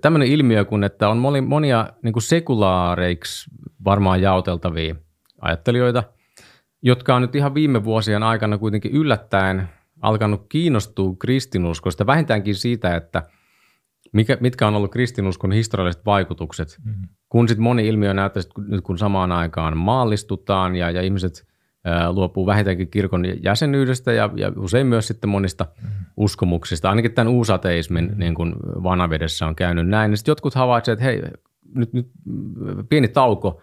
tämmöinen 0.00 0.28
ilmiö, 0.28 0.64
kun 0.64 0.84
että 0.84 1.08
on 1.08 1.18
monia, 1.18 1.42
monia 1.42 1.92
niin 2.02 2.12
kuin 2.12 2.22
sekulaareiksi 2.22 3.50
varmaan 3.84 4.22
jaoteltavia 4.22 4.94
ajattelijoita, 5.40 6.02
jotka 6.82 7.16
on 7.16 7.22
nyt 7.22 7.34
ihan 7.34 7.54
viime 7.54 7.84
vuosien 7.84 8.22
aikana 8.22 8.58
kuitenkin 8.58 8.92
yllättäen 8.92 9.68
alkanut 10.00 10.46
kiinnostua 10.48 11.16
kristinuskosta, 11.18 12.06
vähintäänkin 12.06 12.54
siitä, 12.54 12.96
että 12.96 13.22
mikä, 14.12 14.36
mitkä 14.40 14.66
on 14.66 14.74
ollut 14.74 14.92
kristinuskon 14.92 15.52
historialliset 15.52 16.06
vaikutukset, 16.06 16.78
mm-hmm. 16.84 17.08
kun 17.28 17.48
sitten 17.48 17.62
moni 17.62 17.88
ilmiö 17.88 18.14
näyttää, 18.14 18.40
että 18.40 18.60
nyt 18.68 18.80
kun 18.80 18.98
samaan 18.98 19.32
aikaan 19.32 19.76
maallistutaan 19.76 20.76
ja, 20.76 20.90
ja 20.90 21.02
ihmiset 21.02 21.46
ää, 21.84 22.12
luopuu 22.12 22.46
vähintäänkin 22.46 22.90
kirkon 22.90 23.24
jäsenyydestä 23.42 24.12
ja, 24.12 24.30
ja 24.36 24.52
usein 24.56 24.86
myös 24.86 25.06
sitten 25.06 25.30
monista 25.30 25.64
mm-hmm. 25.64 26.04
uskomuksista, 26.16 26.90
ainakin 26.90 27.12
tämän 27.12 27.32
uusateismin 27.32 28.04
mm-hmm. 28.04 28.18
niin 28.18 28.34
kuin 28.34 28.54
vanavedessä 28.82 29.46
on 29.46 29.56
käynyt 29.56 29.88
näin, 29.88 30.10
niin 30.10 30.16
sitten 30.16 30.30
jotkut 30.30 30.54
havaitsevat, 30.54 30.98
että 30.98 31.04
hei, 31.04 31.22
nyt, 31.74 31.92
nyt 31.92 32.06
pieni 32.88 33.08
tauko, 33.08 33.62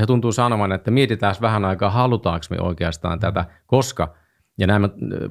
he 0.00 0.06
tuntuu 0.06 0.32
sanomaan, 0.32 0.72
että 0.72 0.90
mietitään 0.90 1.34
vähän 1.40 1.64
aikaa, 1.64 1.90
halutaanko 1.90 2.46
me 2.50 2.56
oikeastaan 2.60 3.20
tätä, 3.20 3.44
koska, 3.66 4.14
ja 4.58 4.66
näin 4.66 4.82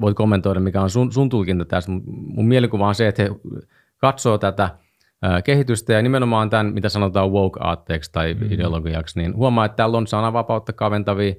voit 0.02 0.18
kommentoida, 0.18 0.60
mikä 0.60 0.82
on 0.82 0.90
sun, 0.90 1.12
sun 1.12 1.30
tulkinta 1.30 1.66
tästä, 1.66 1.92
mun 2.06 2.48
mielikuva 2.48 2.88
on 2.88 2.96
se, 2.96 3.08
että 3.08 3.24
he 3.24 3.30
katsoo 3.98 4.38
tätä 4.38 4.70
kehitystä 5.44 5.94
ja 5.94 6.02
nimenomaan 6.02 6.50
tämän, 6.50 6.74
mitä 6.74 6.90
sanotaan 6.90 7.32
woke-aatteeksi 7.32 8.12
tai 8.12 8.34
mm-hmm. 8.34 8.52
ideologiaksi, 8.52 9.20
niin 9.20 9.36
huomaa, 9.36 9.66
että 9.66 9.76
täällä 9.76 9.98
on 9.98 10.08
sananvapautta 10.08 10.74
kaventavia 10.74 11.34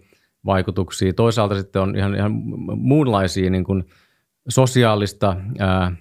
vaikutuksia. 0.47 1.13
Toisaalta 1.13 1.55
sitten 1.55 1.83
on 1.83 1.97
ihan, 1.97 2.15
ihan 2.15 2.33
muunlaisia 2.77 3.51
niin 3.51 3.65
kuin 3.65 3.85
sosiaalista, 4.49 5.37
ää, 5.59 5.93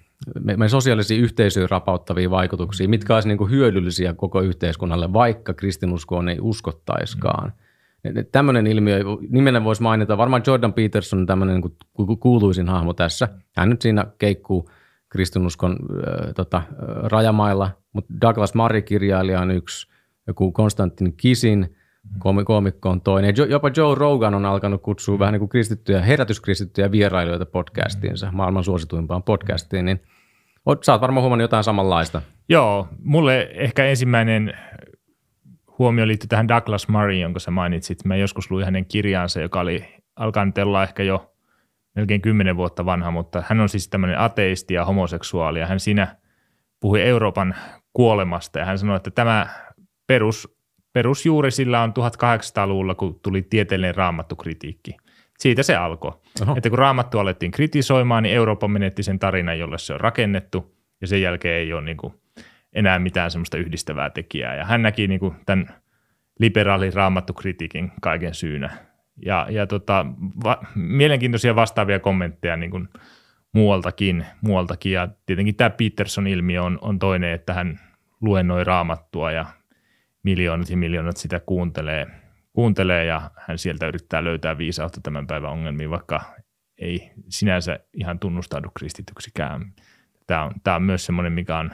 meidän 0.43 0.69
sosiaalisia 0.69 1.17
yhteisöjä 1.17 1.67
rapauttavia 1.69 2.29
vaikutuksia, 2.29 2.89
mitkä 2.89 3.13
olisivat 3.13 3.29
niin 3.29 3.37
kuin 3.37 3.51
hyödyllisiä 3.51 4.13
koko 4.13 4.41
yhteiskunnalle, 4.41 5.13
vaikka 5.13 5.53
kristinuskoon 5.53 6.29
ei 6.29 6.37
uskottaiskaan. 6.41 7.53
Mm. 8.03 8.25
Tämmöinen 8.31 8.67
ilmiö, 8.67 8.99
nimenen 9.29 9.63
voisi 9.63 9.81
mainita, 9.81 10.17
varmaan 10.17 10.43
Jordan 10.47 10.73
Peterson 10.73 11.19
on 11.19 11.25
tämmöinen 11.25 11.61
niin 11.61 11.73
kuin 11.93 12.19
kuuluisin 12.19 12.69
hahmo 12.69 12.93
tässä. 12.93 13.29
Hän 13.55 13.69
nyt 13.69 13.81
siinä 13.81 14.05
keikkuu 14.17 14.69
kristinuskon 15.09 15.71
äh, 15.71 16.33
tota, 16.35 16.57
äh, 16.57 16.63
rajamailla, 17.03 17.71
mutta 17.93 18.13
Douglas 18.21 18.53
Murray-kirjailija 18.53 19.41
on 19.41 19.51
yksi, 19.51 19.87
joku 20.27 20.51
Konstantin 20.51 21.13
Kisin 21.17 21.75
koomikko 22.45 22.89
on 22.89 23.01
toinen. 23.01 23.35
Jopa 23.49 23.71
Joe 23.77 23.95
Rogan 23.95 24.35
on 24.35 24.45
alkanut 24.45 24.81
kutsua 24.81 25.19
vähän 25.19 25.31
niin 25.31 25.39
kuin 25.39 25.49
kristittyjä, 25.49 26.01
herätyskristittyjä 26.01 26.91
vierailijoita 26.91 27.45
podcastiinsa, 27.45 28.31
maailman 28.31 28.63
suosituimpaan 28.63 29.23
podcastiin, 29.23 29.85
niin 29.85 30.01
Sä 30.81 30.91
oot 30.91 31.01
varmaan 31.01 31.21
huomannut 31.21 31.43
jotain 31.43 31.63
samanlaista. 31.63 32.21
Joo, 32.49 32.87
mulle 33.03 33.49
ehkä 33.53 33.85
ensimmäinen 33.85 34.53
huomio 35.79 36.07
liittyy 36.07 36.27
tähän 36.27 36.47
Douglas 36.47 36.87
Murray, 36.87 37.15
jonka 37.15 37.39
sä 37.39 37.51
mainitsit. 37.51 38.05
Mä 38.05 38.15
joskus 38.15 38.51
luin 38.51 38.65
hänen 38.65 38.85
kirjaansa, 38.85 39.41
joka 39.41 39.59
oli 39.59 39.85
alkanut 40.15 40.57
olla 40.57 40.83
ehkä 40.83 41.03
jo 41.03 41.33
melkein 41.95 42.21
kymmenen 42.21 42.57
vuotta 42.57 42.85
vanha, 42.85 43.11
mutta 43.11 43.43
hän 43.49 43.59
on 43.59 43.69
siis 43.69 43.89
tämmöinen 43.89 44.19
ateisti 44.19 44.73
ja 44.73 44.85
homoseksuaali 44.85 45.59
ja 45.59 45.67
hän 45.67 45.79
siinä 45.79 46.15
puhui 46.79 47.01
Euroopan 47.01 47.55
kuolemasta 47.93 48.59
ja 48.59 48.65
hän 48.65 48.77
sanoi, 48.77 48.97
että 48.97 49.11
tämä 49.11 49.47
perus, 50.07 50.57
perusjuuri 50.93 51.51
sillä 51.51 51.81
on 51.81 51.93
1800-luvulla, 51.99 52.95
kun 52.95 53.19
tuli 53.19 53.41
tieteellinen 53.41 53.95
raamattukritiikki. 53.95 54.95
Siitä 55.43 55.63
se 55.63 55.75
alkoi. 55.75 56.11
Oho. 56.41 56.53
Että 56.57 56.69
kun 56.69 56.79
raamattu 56.79 57.19
alettiin 57.19 57.51
kritisoimaan, 57.51 58.23
niin 58.23 58.35
Eurooppa 58.35 58.67
menetti 58.67 59.03
sen 59.03 59.19
tarinan, 59.19 59.59
jolle 59.59 59.77
se 59.77 59.93
on 59.93 59.99
rakennettu 59.99 60.77
ja 61.01 61.07
sen 61.07 61.21
jälkeen 61.21 61.55
ei 61.55 61.73
ole 61.73 61.81
niin 61.81 61.97
kuin 61.97 62.13
enää 62.73 62.99
mitään 62.99 63.31
semmoista 63.31 63.57
yhdistävää 63.57 64.09
tekijää. 64.09 64.55
Ja 64.55 64.65
hän 64.65 64.81
näki 64.81 65.07
niin 65.07 65.19
kuin 65.19 65.35
tämän 65.45 65.67
liberaalin 66.39 66.93
raamattukritiikin 66.93 67.91
kaiken 68.01 68.33
syynä 68.33 68.77
ja, 69.25 69.47
ja 69.49 69.67
tota, 69.67 70.05
va, 70.43 70.63
mielenkiintoisia 70.75 71.55
vastaavia 71.55 71.99
kommentteja 71.99 72.57
niin 72.57 72.71
kuin 72.71 72.89
muualtakin, 73.53 74.25
muualtakin. 74.41 74.91
Ja 74.91 75.07
tietenkin 75.25 75.55
tämä 75.55 75.69
Peterson-ilmiö 75.69 76.63
on, 76.63 76.79
on 76.81 76.99
toinen, 76.99 77.31
että 77.31 77.53
hän 77.53 77.79
luennoi 78.21 78.63
raamattua 78.63 79.31
ja 79.31 79.45
miljoonat 80.23 80.69
ja 80.69 80.77
miljoonat 80.77 81.17
sitä 81.17 81.39
kuuntelee, 81.39 82.07
kuuntelee 82.53 83.05
ja 83.05 83.31
hän 83.37 83.57
sieltä 83.57 83.87
yrittää 83.87 84.23
löytää 84.23 84.57
viisautta 84.57 85.01
tämän 85.01 85.27
päivän 85.27 85.51
ongelmiin, 85.51 85.89
vaikka 85.89 86.21
ei 86.77 87.11
sinänsä 87.29 87.79
ihan 87.93 88.19
tunnustaudu 88.19 88.69
kristityksikään. 88.77 89.73
Tämä 90.27 90.43
on, 90.43 90.53
tämä 90.63 90.75
on 90.75 90.83
myös 90.83 91.05
semmoinen, 91.05 91.33
mikä 91.33 91.57
on 91.57 91.71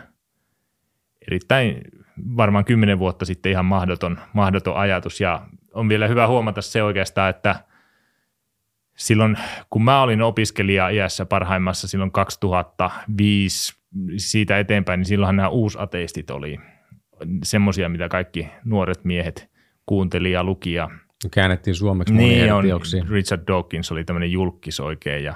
erittäin 1.27 1.81
varmaan 2.37 2.65
kymmenen 2.65 2.99
vuotta 2.99 3.25
sitten 3.25 3.51
ihan 3.51 3.65
mahdoton, 3.65 4.19
mahdoton 4.33 4.77
ajatus 4.77 5.21
ja 5.21 5.47
on 5.73 5.89
vielä 5.89 6.07
hyvä 6.07 6.27
huomata 6.27 6.61
se 6.61 6.83
oikeastaan, 6.83 7.29
että 7.29 7.55
silloin 8.95 9.37
kun 9.69 9.83
mä 9.83 10.01
olin 10.01 10.21
opiskelija 10.21 10.89
iässä 10.89 11.25
parhaimmassa 11.25 11.87
silloin 11.87 12.11
2005 12.11 13.73
siitä 14.17 14.59
eteenpäin, 14.59 14.97
niin 14.97 15.05
silloinhan 15.05 15.35
nämä 15.35 15.49
uusateistit 15.49 16.31
oli 16.31 16.59
semmoisia, 17.43 17.89
mitä 17.89 18.09
kaikki 18.09 18.47
nuoret 18.65 19.03
miehet 19.03 19.49
kuunteli 19.89 20.31
ja 20.31 20.43
luki. 20.43 20.73
Ja 20.73 20.89
Käännettiin 21.31 21.75
suomeksi 21.75 22.13
niin 22.13 22.53
on, 22.53 22.63
Richard 23.09 23.41
Dawkins 23.47 23.91
oli 23.91 24.03
tämmöinen 24.03 24.31
julkis 24.31 24.79
oikein 24.79 25.23
ja, 25.23 25.33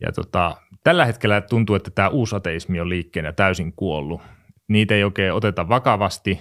ja 0.00 0.12
tota, 0.12 0.56
tällä 0.84 1.04
hetkellä 1.04 1.40
tuntuu, 1.40 1.76
että 1.76 1.90
tämä 1.90 2.08
uusateismi 2.08 2.80
on 2.80 2.88
liikkeenä 2.88 3.32
täysin 3.32 3.72
kuollut. 3.72 4.20
Niitä 4.68 4.94
ei 4.94 5.04
oikein 5.04 5.32
oteta 5.32 5.68
vakavasti 5.68 6.40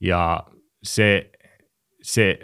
ja 0.00 0.42
se 0.82 1.30
se 2.02 2.38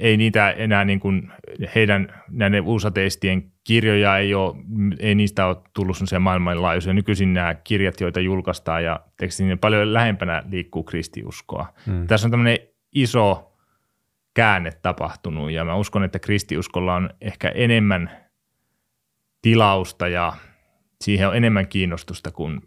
ei 0.00 0.16
niitä 0.16 0.50
enää 0.50 0.84
niin 0.84 1.00
kuin 1.00 1.32
heidän 1.74 2.22
näiden 2.30 2.62
uusateistien 2.62 3.52
kirjoja 3.64 4.18
ei, 4.18 4.34
ole, 4.34 4.56
ei 4.98 5.14
niistä 5.14 5.46
ole 5.46 5.56
tullut 5.72 5.96
sellaisia 5.96 6.20
maailmanlaajuisia. 6.20 6.92
Nykyisin 6.92 7.34
nämä 7.34 7.54
kirjat, 7.54 8.00
joita 8.00 8.20
julkaistaan 8.20 8.84
ja 8.84 9.00
tekstin, 9.16 9.48
niin 9.48 9.58
paljon 9.58 9.94
lähempänä 9.94 10.42
liikkuu 10.50 10.82
kristiuskoa. 10.82 11.66
Hmm. 11.86 12.06
Tässä 12.06 12.26
on 12.26 12.30
tämmöinen 12.30 12.58
iso 12.94 13.52
käänne 14.34 14.72
tapahtunut 14.82 15.50
ja 15.50 15.64
mä 15.64 15.76
uskon, 15.76 16.04
että 16.04 16.18
kristiuskolla 16.18 16.94
on 16.94 17.10
ehkä 17.20 17.48
enemmän 17.48 18.10
tilausta 19.42 20.08
ja 20.08 20.32
siihen 21.00 21.28
on 21.28 21.36
enemmän 21.36 21.68
kiinnostusta 21.68 22.30
kuin 22.30 22.60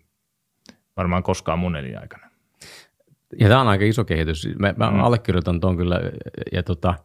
varmaan 0.97 1.23
koskaan 1.23 1.59
mun 1.59 1.75
elinaikana. 1.75 2.27
Ja 3.39 3.47
tämä 3.47 3.61
on 3.61 3.67
aika 3.67 3.85
iso 3.85 4.05
kehitys. 4.05 4.49
Mä, 4.59 4.73
mä 4.77 4.91
mm. 4.91 4.99
allekirjoitan 4.99 5.59
tuon 5.59 5.77
kyllä. 5.77 5.99
Ja 6.51 6.63
tota, 6.63 6.95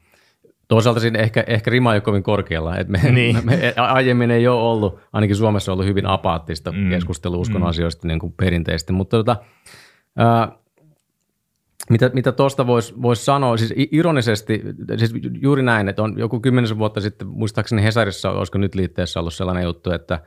toisaalta 0.73 1.01
siinä 1.01 1.19
ehkä, 1.19 1.45
ehkä 1.47 1.71
rima 1.71 1.93
ei 1.93 1.97
ole 1.97 2.01
kovin 2.01 2.23
korkealla. 2.23 2.77
Et 2.77 2.89
me, 2.89 2.99
niin. 3.11 3.37
me, 3.45 3.75
aiemmin 3.77 4.31
ei 4.31 4.49
ole 4.49 4.63
ollut, 4.63 5.01
ainakin 5.13 5.37
Suomessa 5.37 5.73
on 5.73 5.75
ollut 5.75 5.87
hyvin 5.87 6.07
apaattista 6.07 6.73
mm. 6.73 6.91
keskustelua 6.91 7.39
uskon 7.39 7.61
mm. 7.61 7.67
asioista 7.67 8.09
niin 8.09 8.19
kuin 8.19 8.33
perinteisesti. 8.33 8.93
Mutta 8.93 9.17
tota, 9.17 9.37
ää, 10.17 10.53
mitä, 11.91 12.11
mitä 12.15 12.33
tuosta 12.33 12.67
voisi 12.67 12.95
vois 13.03 13.25
sanoa, 13.25 13.57
siis 13.57 13.75
ironisesti, 13.77 14.63
siis 14.97 15.13
juuri 15.41 15.63
näin, 15.63 15.89
että 15.89 16.03
on 16.03 16.15
joku 16.19 16.41
kymmenisen 16.41 16.79
vuotta 16.79 17.01
sitten, 17.01 17.29
muistaakseni 17.29 17.83
Hesarissa, 17.83 18.31
olisiko 18.31 18.59
nyt 18.59 18.75
liitteessä 18.75 19.21
ollut 19.21 19.35
sellainen 19.35 19.65
juttu, 19.65 19.91
että– 19.91 20.21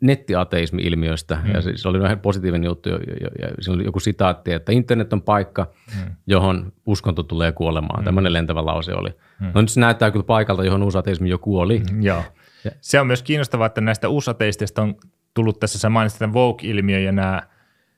nettiateismi-ilmiöstä, 0.00 1.38
mm. 1.44 1.50
ja 1.50 1.62
se 1.76 1.88
oli 1.88 1.98
ihan 1.98 2.20
positiivinen 2.20 2.64
juttu, 2.64 2.88
ja, 2.88 2.96
ja, 2.96 3.28
ja 3.38 3.48
siinä 3.60 3.74
oli 3.74 3.84
joku 3.84 4.00
sitaatti, 4.00 4.52
että 4.52 4.72
internet 4.72 5.12
on 5.12 5.22
paikka, 5.22 5.66
mm. 5.96 6.14
johon 6.26 6.72
uskonto 6.86 7.22
tulee 7.22 7.52
kuolemaan. 7.52 8.00
Mm. 8.00 8.04
Tämmöinen 8.04 8.32
lentävä 8.32 8.66
lause 8.66 8.94
oli. 8.94 9.10
Mm. 9.40 9.50
No 9.54 9.60
nyt 9.60 9.70
se 9.70 9.80
näyttää 9.80 10.10
kyllä 10.10 10.24
paikalta, 10.24 10.64
johon 10.64 10.82
uusateismi 10.82 11.28
jo 11.28 11.38
kuoli. 11.38 11.82
Mm, 11.92 12.02
joo. 12.02 12.24
Ja. 12.64 12.70
Se 12.80 13.00
on 13.00 13.06
myös 13.06 13.22
kiinnostavaa, 13.22 13.66
että 13.66 13.80
näistä 13.80 14.08
uusateisteista 14.08 14.82
on 14.82 14.94
tullut 15.34 15.60
tässä, 15.60 15.78
sä 15.78 15.88
mainitsit 15.88 16.18
tämän 16.18 16.34
Vogue-ilmiö, 16.34 16.98
ja 16.98 17.12
nämä, 17.12 17.42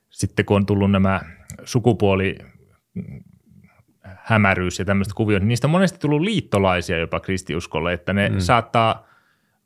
sitten 0.09 0.45
kun 0.45 0.55
on 0.55 0.65
tullut 0.65 0.91
nämä 0.91 1.21
sukupuoli 1.63 2.37
hämäryys 4.03 4.79
ja 4.79 4.85
tämmöistä 4.85 5.13
kuvioita, 5.15 5.43
niin 5.43 5.47
niistä 5.47 5.67
on 5.67 5.71
monesti 5.71 5.99
tullut 5.99 6.21
liittolaisia 6.21 6.97
jopa 6.97 7.19
kristiuskolle, 7.19 7.93
että 7.93 8.13
ne 8.13 8.29
mm. 8.29 8.39
saattaa– 8.39 9.05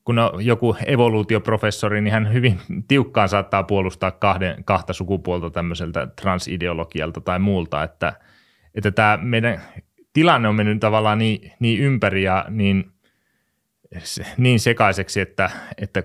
kun 0.10 0.20
on 0.20 0.46
joku 0.46 0.76
evoluutioprofessori, 0.86 2.02
niin 2.02 2.12
hän 2.12 2.34
hyvin 2.34 2.60
tiukkaan 2.88 3.30
saattaa 3.30 3.64
puolustaa 3.64 4.12
kahden, 4.12 4.64
kahta 4.64 4.94
sukupuolta 4.94 5.50
tämmöiseltä 5.50 6.08
transideologialta 6.22 7.22
tai 7.22 7.40
muulta, 7.40 7.84
että, 7.84 8.14
että 8.76 8.92
tämä 8.92 9.20
meidän 9.22 9.62
tilanne 10.14 10.48
on 10.48 10.56
mennyt 10.56 10.80
tavallaan 10.80 11.18
niin, 11.18 11.52
niin 11.60 11.80
ympäri 11.80 12.24
ja 12.24 12.46
niin, 12.50 12.92
niin 14.38 14.60
sekaiseksi, 14.60 15.22
että, 15.22 15.50
että 15.78 16.04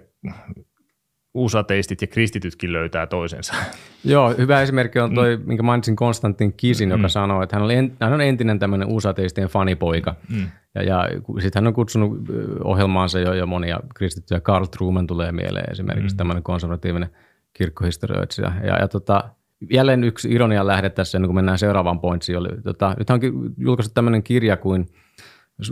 uusateistit 1.34 2.00
ja 2.00 2.06
kristitytkin 2.06 2.72
löytää 2.72 3.06
toisensa. 3.06 3.54
Joo, 4.04 4.34
hyvä 4.38 4.62
esimerkki 4.62 4.98
on 4.98 5.14
toi, 5.14 5.36
mm. 5.36 5.42
minkä 5.46 5.62
mainitsin 5.62 5.96
Konstantin 5.96 6.52
Kisin, 6.52 6.90
joka 6.90 7.02
mm. 7.02 7.08
sanoo, 7.08 7.42
että 7.42 7.56
hän, 7.56 7.64
oli 7.64 7.74
en, 7.74 7.96
hän 8.00 8.12
on 8.12 8.20
entinen 8.20 8.58
tämmöinen 8.58 8.88
uusateistien 8.88 9.48
fanipoika. 9.48 10.14
Mm. 10.28 10.46
Ja, 10.74 10.82
ja 10.82 11.08
sitten 11.40 11.62
hän 11.62 11.66
on 11.66 11.74
kutsunut 11.74 12.18
ohjelmaansa 12.64 13.20
jo, 13.20 13.34
jo 13.34 13.46
monia 13.46 13.80
kristittyjä. 13.94 14.40
Karl 14.40 14.64
Truman 14.66 15.06
tulee 15.06 15.32
mieleen 15.32 15.70
esimerkiksi 15.70 16.14
mm. 16.14 16.16
tämmöinen 16.16 16.42
konservatiivinen 16.42 17.08
kirkkohistorioitsija. 17.52 18.52
Ja, 18.62 18.78
ja 18.78 18.88
tota, 18.88 19.24
jälleen 19.70 20.04
yksi 20.04 20.32
ironia 20.32 20.66
lähde 20.66 20.90
tässä, 20.90 21.18
ennen 21.18 21.28
kuin 21.28 21.36
mennään 21.36 21.58
seuraavaan 21.58 22.00
pointsiin. 22.00 22.38
Oli, 22.38 22.48
tota, 22.62 22.94
nyt 22.98 23.10
onkin 23.10 23.32
julkaistu 23.58 23.94
tämmöinen 23.94 24.22
kirja 24.22 24.56
kuin 24.56 24.86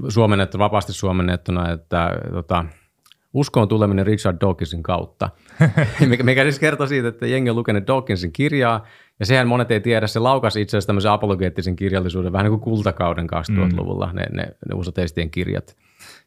suomennettu, 0.08 0.58
vapaasti 0.58 0.92
suomennettuna, 0.92 1.70
että 1.70 2.10
tota, 2.32 2.64
uskoon 3.34 3.68
tuleminen 3.68 4.06
Richard 4.06 4.36
Dawkinsin 4.40 4.82
kautta, 4.82 5.30
mikä, 6.08 6.24
mikä 6.24 6.42
siis 6.42 6.58
kertoo 6.58 6.86
siitä, 6.86 7.08
että 7.08 7.26
jengi 7.26 7.50
on 7.50 7.56
lukenut 7.56 7.86
Dawkinsin 7.86 8.32
kirjaa, 8.32 8.86
ja 9.20 9.26
sehän 9.26 9.48
monet 9.48 9.70
ei 9.70 9.80
tiedä, 9.80 10.06
se 10.06 10.18
laukasi 10.18 10.60
itse 10.60 10.76
asiassa 10.76 10.86
tämmöisen 10.86 11.12
apologeettisen 11.12 11.76
kirjallisuuden 11.76 12.32
vähän 12.32 12.44
niin 12.44 12.58
kuin 12.58 12.60
kultakauden 12.60 13.26
2000-luvulla, 13.26 14.06
mm. 14.06 14.16
ne, 14.16 14.26
ne, 14.32 14.42
ne 14.42 14.74
usateistien 14.74 15.30
kirjat. 15.30 15.76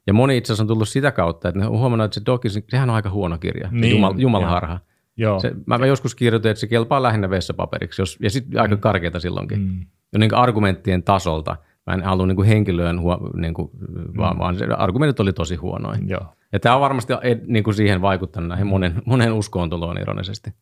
Ja 0.07 0.13
moni 0.13 0.38
itse 0.38 0.53
asiassa 0.53 0.63
on 0.63 0.67
tullut 0.67 0.89
sitä 0.89 1.12
kautta, 1.12 1.50
että 1.50 1.59
ne 1.59 1.67
on 1.67 1.79
huomannut, 1.79 2.05
että 2.05 2.15
se 2.15 2.21
Dawkinsin, 2.25 2.63
sehän 2.69 2.89
on 2.89 2.95
aika 2.95 3.09
huono 3.09 3.38
kirja, 3.38 3.69
niin, 3.71 3.91
Jumal, 3.91 4.13
Jumalharha. 4.17 4.79
Joo. 5.17 5.39
Se, 5.39 5.51
mä, 5.65 5.77
mä 5.77 5.85
joskus 5.85 6.15
kirjoitin, 6.15 6.51
että 6.51 6.59
se 6.59 6.67
kelpaa 6.67 7.03
lähinnä 7.03 7.29
vessapaperiksi, 7.29 8.01
jos, 8.01 8.17
ja 8.21 8.29
sitten 8.29 8.62
aika 8.62 8.75
mm. 8.75 8.81
karkeata 8.81 9.19
silloinkin. 9.19 9.59
Mm. 9.59 9.85
Ja 10.13 10.19
niin 10.19 10.33
argumenttien 10.33 11.03
tasolta. 11.03 11.55
Mä 11.88 11.93
en 11.93 12.03
halua 12.03 12.27
niin 12.27 12.35
kuin 12.35 12.47
henkilöön, 12.47 13.01
huo, 13.01 13.29
niin 13.35 13.53
kuin, 13.53 13.71
mm. 13.89 14.17
vaan, 14.17 14.39
vaan 14.39 14.57
se 14.57 14.65
argumentit 14.77 15.19
oli 15.19 15.33
tosi 15.33 15.55
huonoja. 15.55 16.00
Joo. 16.05 16.25
Ja 16.55 16.59
tämä 16.59 16.75
on 16.75 16.81
varmasti 16.81 17.13
niin 17.47 17.63
kuin 17.63 17.74
siihen 17.74 18.01
vaikuttanut 18.01 18.50
näihin 18.50 18.67
monen, 18.67 19.01
monen 19.05 19.33
uskoontuloon 19.33 20.01
ironisesti. 20.01 20.53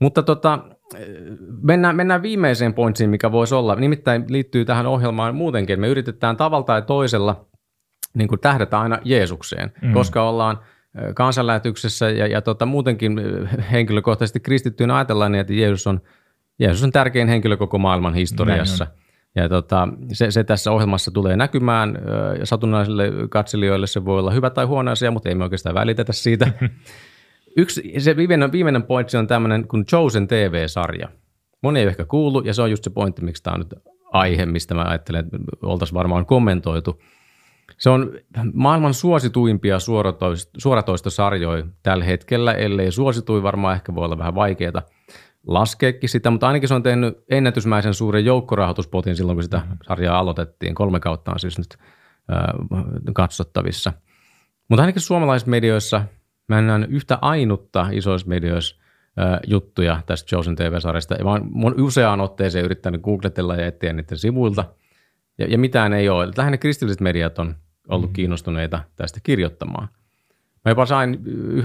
Mutta 0.00 0.22
tota, 0.22 0.58
mennään, 1.62 1.96
mennään 1.96 2.22
viimeiseen 2.22 2.74
pointsiin, 2.74 3.10
mikä 3.10 3.32
voisi 3.32 3.54
olla. 3.54 3.74
Nimittäin 3.74 4.24
liittyy 4.28 4.64
tähän 4.64 4.86
ohjelmaan 4.86 5.34
muutenkin. 5.34 5.80
Me 5.80 5.88
yritetään 5.88 6.36
tavalla 6.36 6.64
tai 6.64 6.82
toisella 6.82 7.46
niin 8.14 8.28
kuin 8.28 8.40
tähdätä 8.40 8.80
aina 8.80 8.98
Jeesukseen, 9.04 9.72
mm. 9.82 9.92
koska 9.92 10.28
ollaan 10.28 10.58
kansanlähetyksessä 11.14 12.10
ja, 12.10 12.26
ja 12.26 12.42
tota, 12.42 12.66
muutenkin 12.66 13.20
henkilökohtaisesti 13.72 14.40
kristittyinä 14.40 14.96
ajatellaan 14.96 15.32
niin, 15.32 15.40
että 15.40 15.54
Jeesus 15.54 15.86
on, 15.86 16.00
Jeesus 16.58 16.84
on 16.84 16.92
tärkein 16.92 17.28
henkilö 17.28 17.56
koko 17.56 17.78
maailman 17.78 18.14
historiassa. 18.14 18.86
Ja 19.34 19.48
tota, 19.48 19.88
se, 20.12 20.30
se 20.30 20.44
tässä 20.44 20.72
ohjelmassa 20.72 21.10
tulee 21.10 21.36
näkymään 21.36 21.98
ja 22.38 22.46
satunnaisille 22.46 23.12
katselijoille 23.28 23.86
se 23.86 24.04
voi 24.04 24.18
olla 24.18 24.30
hyvä 24.30 24.50
tai 24.50 24.64
huono 24.64 24.90
asia, 24.90 25.10
mutta 25.10 25.28
ei 25.28 25.34
me 25.34 25.44
oikeastaan 25.44 25.74
välitetä 25.74 26.12
siitä. 26.12 26.52
Yksi, 27.56 27.94
se 27.98 28.16
viimeinen, 28.16 28.52
viimeinen 28.52 28.82
pointti 28.82 29.16
on 29.16 29.26
tämmöinen 29.26 29.68
kuin 29.68 29.86
Chosen 29.86 30.28
TV-sarja. 30.28 31.08
Moni 31.62 31.80
ei 31.80 31.86
ehkä 31.86 32.04
kuullut, 32.04 32.46
ja 32.46 32.54
se 32.54 32.62
on 32.62 32.70
just 32.70 32.84
se 32.84 32.90
pointti, 32.90 33.24
miksi 33.24 33.42
tämä 33.42 33.54
on 33.54 33.60
nyt 33.60 33.74
aihe, 34.12 34.46
mistä 34.46 34.74
mä 34.74 34.84
ajattelen, 34.84 35.24
että 35.24 35.38
oltaisiin 35.62 35.94
varmaan 35.94 36.26
kommentoitu. 36.26 37.02
Se 37.78 37.90
on 37.90 38.12
maailman 38.52 38.94
suosituimpia 38.94 39.78
suoratoistosarjoja 40.58 41.64
tällä 41.82 42.04
hetkellä, 42.04 42.52
ellei 42.52 42.92
suositui, 42.92 43.42
varmaan 43.42 43.74
ehkä 43.74 43.94
voi 43.94 44.04
olla 44.04 44.18
vähän 44.18 44.34
vaikeaa 44.34 44.82
laskeekin 45.46 46.08
sitä, 46.08 46.30
mutta 46.30 46.46
ainakin 46.46 46.68
se 46.68 46.74
on 46.74 46.82
tehnyt 46.82 47.24
ennätysmäisen 47.30 47.94
suuren 47.94 48.24
joukkorahoituspotin 48.24 49.16
silloin, 49.16 49.36
kun 49.36 49.42
sitä 49.42 49.56
mm-hmm. 49.56 49.76
sarjaa 49.86 50.18
aloitettiin. 50.18 50.74
Kolme 50.74 51.00
kautta 51.00 51.32
on 51.32 51.40
siis 51.40 51.58
nyt 51.58 51.76
äh, 52.32 52.74
katsottavissa. 53.14 53.92
Mutta 54.68 54.82
ainakin 54.82 55.02
suomalaisissa 55.02 55.50
medioissa 55.50 56.02
mä 56.48 56.58
en 56.58 56.66
näe 56.66 56.86
yhtä 56.88 57.18
ainutta 57.22 57.86
isoissa 57.92 58.28
medioissa 58.28 58.76
äh, 59.18 59.40
juttuja 59.46 60.02
tästä 60.06 60.28
Chosen 60.28 60.56
TV-sarjasta. 60.56 61.14
Ja 61.14 61.24
mä 61.24 61.30
oon 61.30 61.80
useaan 61.80 62.20
otteeseen 62.20 62.64
yrittänyt 62.64 63.00
googletella 63.00 63.56
ja 63.56 63.66
etsiä 63.66 63.92
niiden 63.92 64.18
sivuilta. 64.18 64.64
Ja, 65.38 65.46
ja 65.46 65.58
mitään 65.58 65.92
ei 65.92 66.08
ole. 66.08 66.28
Lähinnä 66.36 66.58
kristilliset 66.58 67.00
mediat 67.00 67.38
on 67.38 67.54
ollut 67.88 68.06
mm-hmm. 68.06 68.12
kiinnostuneita 68.12 68.80
tästä 68.96 69.20
kirjoittamaan. 69.22 69.88
Mä 70.64 70.70
jopa 70.70 70.86
sain 70.86 71.18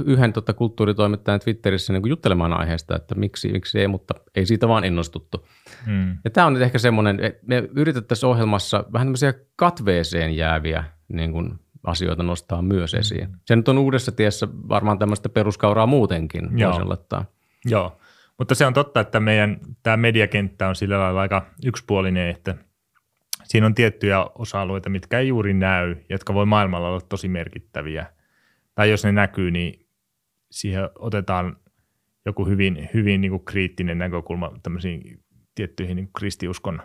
yhden 0.05 0.33
tota, 0.33 0.53
kulttuuritoimittajan 0.53 1.39
Twitterissä 1.39 1.93
niin 1.93 2.09
juttelemaan 2.09 2.53
aiheesta, 2.53 2.95
että 2.95 3.15
miksi, 3.15 3.51
miksi 3.51 3.79
ei, 3.79 3.87
mutta 3.87 4.13
ei 4.35 4.45
siitä 4.45 4.67
vaan 4.67 4.83
innostuttu. 4.83 5.47
Hmm. 5.85 6.17
Ja 6.23 6.29
tämä 6.29 6.47
on 6.47 6.53
nyt 6.53 6.61
ehkä 6.61 6.79
semmoinen, 6.79 7.19
että 7.19 7.43
me 7.47 7.69
yritettäisiin 7.75 8.29
ohjelmassa 8.29 8.85
vähän 8.93 9.07
tämmöisiä 9.07 9.33
katveeseen 9.55 10.37
jääviä 10.37 10.83
niin 11.07 11.31
kuin 11.31 11.59
asioita 11.83 12.23
nostaa 12.23 12.61
myös 12.61 12.91
hmm. 12.93 12.99
esiin. 12.99 13.29
Se 13.45 13.55
nyt 13.55 13.67
on 13.67 13.77
uudessa 13.77 14.11
tiessä 14.11 14.47
varmaan 14.69 14.99
tämmöistä 14.99 15.29
peruskauraa 15.29 15.85
muutenkin, 15.85 16.49
Joo. 16.59 16.71
Joo, 17.65 17.97
mutta 18.37 18.55
se 18.55 18.65
on 18.65 18.73
totta, 18.73 18.99
että 18.99 19.19
meidän 19.19 19.57
tämä 19.83 19.97
mediakenttä 19.97 20.67
on 20.67 20.75
sillä 20.75 20.99
lailla 20.99 21.21
aika 21.21 21.45
yksipuolinen, 21.65 22.29
että 22.29 22.55
siinä 23.43 23.65
on 23.65 23.75
tiettyjä 23.75 24.25
osa-alueita, 24.35 24.89
mitkä 24.89 25.19
ei 25.19 25.27
juuri 25.27 25.53
näy, 25.53 25.95
jotka 26.09 26.33
voi 26.33 26.45
maailmalla 26.45 26.87
olla 26.87 27.01
tosi 27.01 27.27
merkittäviä– 27.27 28.05
tai 28.75 28.89
jos 28.89 29.03
ne 29.03 29.11
näkyy, 29.11 29.51
niin 29.51 29.87
siihen 30.51 30.89
otetaan 30.99 31.57
joku 32.25 32.45
hyvin, 32.45 32.89
hyvin 32.93 33.21
niin 33.21 33.31
kuin 33.31 33.45
kriittinen 33.45 33.97
näkökulma 33.97 34.51
tämmöisiin 34.63 35.23
tiettyihin 35.55 35.95
niin 35.95 36.09
kristiuskon 36.17 36.81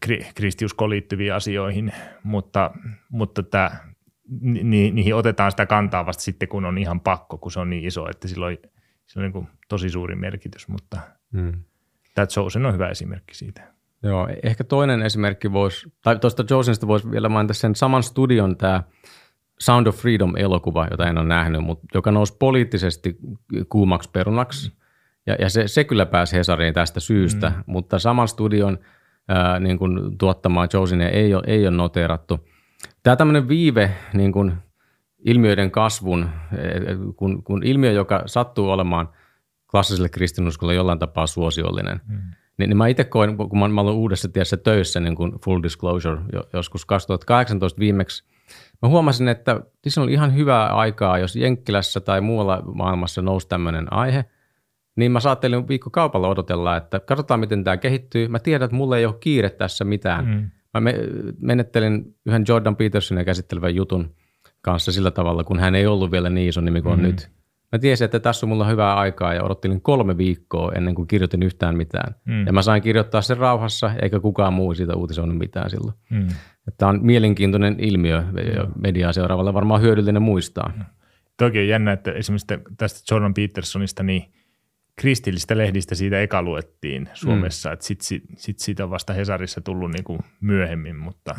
kri, 0.00 0.26
kristiuskoon 0.34 0.90
liittyviin 0.90 1.34
asioihin, 1.34 1.92
mutta, 2.22 2.70
mutta 3.08 3.42
tämä, 3.42 3.70
ni, 4.40 4.90
niihin 4.90 5.14
otetaan 5.14 5.50
sitä 5.50 5.66
kantaa 5.66 6.06
vasta 6.06 6.22
sitten, 6.22 6.48
kun 6.48 6.64
on 6.64 6.78
ihan 6.78 7.00
pakko, 7.00 7.38
kun 7.38 7.52
se 7.52 7.60
on 7.60 7.70
niin 7.70 7.84
iso, 7.84 8.10
että 8.10 8.28
silloin, 8.28 8.58
silloin 9.06 9.32
niin 9.32 9.48
tosi 9.68 9.90
suuri 9.90 10.16
merkitys, 10.16 10.68
mutta 10.68 11.00
hmm. 11.32 11.62
tämä 12.14 12.26
Chosen 12.26 12.66
on 12.66 12.74
hyvä 12.74 12.88
esimerkki 12.88 13.34
siitä. 13.34 13.74
Joo, 14.02 14.28
ehkä 14.42 14.64
toinen 14.64 15.02
esimerkki 15.02 15.52
voisi, 15.52 15.92
tai 16.02 16.18
tuosta 16.18 16.44
Chosenista 16.44 16.86
voisi 16.86 17.10
vielä 17.10 17.28
mainita 17.28 17.54
sen 17.54 17.74
saman 17.74 18.02
studion 18.02 18.56
tämä 18.56 18.82
Sound 19.60 19.86
of 19.86 19.96
Freedom-elokuva, 19.96 20.88
jota 20.90 21.06
en 21.06 21.18
ole 21.18 21.26
nähnyt, 21.26 21.64
mutta 21.64 21.86
joka 21.94 22.10
nousi 22.10 22.36
poliittisesti 22.38 23.18
kuumaksi 23.68 24.10
perunaksi. 24.10 24.72
Ja, 25.26 25.36
ja 25.38 25.50
se, 25.50 25.68
se 25.68 25.84
kyllä 25.84 26.06
pääsi 26.06 26.36
Hesariin 26.36 26.74
tästä 26.74 27.00
syystä, 27.00 27.48
mm. 27.56 27.62
mutta 27.66 27.98
saman 27.98 28.28
studion 28.28 28.78
ää, 29.28 29.58
niin 29.58 29.78
kuin 29.78 30.18
tuottamaa 30.18 30.68
Josine 30.72 31.08
ei 31.08 31.34
ole, 31.34 31.42
ei 31.46 31.66
ole 31.66 31.76
noteerattu. 31.76 32.48
Tämä 33.02 33.16
tämmöinen 33.16 33.48
viive 33.48 33.90
niin 34.14 34.32
kuin 34.32 34.52
ilmiöiden 35.18 35.70
kasvun, 35.70 36.30
kun, 37.16 37.42
kun 37.44 37.62
ilmiö, 37.64 37.92
joka 37.92 38.22
sattuu 38.26 38.70
olemaan 38.70 39.08
klassiselle 39.70 40.08
kristinuskolle 40.08 40.74
jollain 40.74 40.98
tapaa 40.98 41.26
suosiollinen, 41.26 42.00
mm. 42.08 42.18
Niin, 42.58 42.68
niin 42.68 42.76
mä 42.76 42.86
itse 42.86 43.04
koin, 43.04 43.36
kun 43.36 43.58
mä, 43.58 43.68
mä 43.68 43.80
olen 43.80 43.94
uudessa 43.94 44.28
tiessä 44.28 44.56
töissä, 44.56 45.00
niin 45.00 45.14
kuin 45.14 45.32
full 45.44 45.62
disclosure, 45.62 46.20
joskus 46.52 46.84
2018 46.84 47.78
viimeksi– 47.80 48.24
Mä 48.82 48.88
huomasin, 48.88 49.28
että 49.28 49.60
se 49.88 50.00
oli 50.00 50.12
ihan 50.12 50.34
hyvää 50.34 50.66
aikaa, 50.66 51.18
jos 51.18 51.36
Jenkkilässä 51.36 52.00
tai 52.00 52.20
muualla 52.20 52.62
maailmassa 52.74 53.22
nousi 53.22 53.48
tämmöinen 53.48 53.92
aihe, 53.92 54.24
niin 54.96 55.12
mä 55.12 55.20
saattelin 55.20 55.68
viikko 55.68 55.90
kaupalla 55.90 56.28
odotella, 56.28 56.76
että 56.76 57.00
katsotaan 57.00 57.40
miten 57.40 57.64
tämä 57.64 57.76
kehittyy. 57.76 58.28
Mä 58.28 58.38
tiedän, 58.38 58.64
että 58.64 58.76
mulla 58.76 58.98
ei 58.98 59.06
ole 59.06 59.14
kiire 59.20 59.50
tässä 59.50 59.84
mitään. 59.84 60.26
Mm. 60.26 60.50
Mä 60.74 60.80
me, 60.80 60.94
menettelin 61.40 62.14
yhden 62.26 62.44
Jordan 62.48 62.76
Petersonin 62.76 63.24
käsittelevän 63.24 63.74
jutun 63.74 64.14
kanssa 64.60 64.92
sillä 64.92 65.10
tavalla, 65.10 65.44
kun 65.44 65.58
hän 65.58 65.74
ei 65.74 65.86
ollut 65.86 66.10
vielä 66.10 66.30
niin 66.30 66.48
iso 66.48 66.60
nimi 66.60 66.82
kuin 66.82 66.98
mm. 66.98 67.04
on 67.04 67.10
nyt. 67.10 67.30
Mä 67.72 67.78
tiesin, 67.78 68.04
että 68.04 68.20
tässä 68.20 68.46
on 68.46 68.48
mulla 68.48 68.66
hyvää 68.66 68.94
aikaa 68.94 69.34
ja 69.34 69.44
odottelin 69.44 69.80
kolme 69.80 70.16
viikkoa 70.16 70.72
ennen 70.72 70.94
kuin 70.94 71.08
kirjoitin 71.08 71.42
yhtään 71.42 71.76
mitään. 71.76 72.14
Mm. 72.24 72.46
Ja 72.46 72.52
mä 72.52 72.62
sain 72.62 72.82
kirjoittaa 72.82 73.22
sen 73.22 73.36
rauhassa, 73.36 73.90
eikä 74.02 74.20
kukaan 74.20 74.52
muu 74.52 74.74
siitä 74.74 74.96
uutisoinut 74.96 75.38
mitään 75.38 75.70
silloin. 75.70 75.94
Mm. 76.10 76.28
Tämä 76.78 76.90
on 76.90 76.98
mielenkiintoinen 77.02 77.76
ilmiö 77.78 78.22
ja 78.54 78.66
mediaa 78.82 79.12
seuraavalla 79.12 79.54
varmaan 79.54 79.82
hyödyllinen 79.82 80.22
muistaa. 80.22 80.72
Toki 81.36 81.58
on 81.58 81.68
jännä, 81.68 81.92
että 81.92 82.12
esimerkiksi 82.12 82.46
tästä 82.76 83.14
Jordan 83.14 83.34
Petersonista, 83.34 84.02
niin 84.02 84.32
kristillistä 84.96 85.58
lehdistä 85.58 85.94
siitä 85.94 86.20
eka 86.20 86.42
luettiin 86.42 87.08
Suomessa, 87.14 87.68
mm. 87.68 87.72
että 87.72 87.84
sitten 87.84 88.06
sit, 88.06 88.22
sit 88.36 88.58
siitä 88.58 88.84
on 88.84 88.90
vasta 88.90 89.12
Hesarissa 89.12 89.60
tullut 89.60 89.90
niin 89.90 90.04
kuin 90.04 90.18
myöhemmin, 90.40 90.96
mutta 90.96 91.34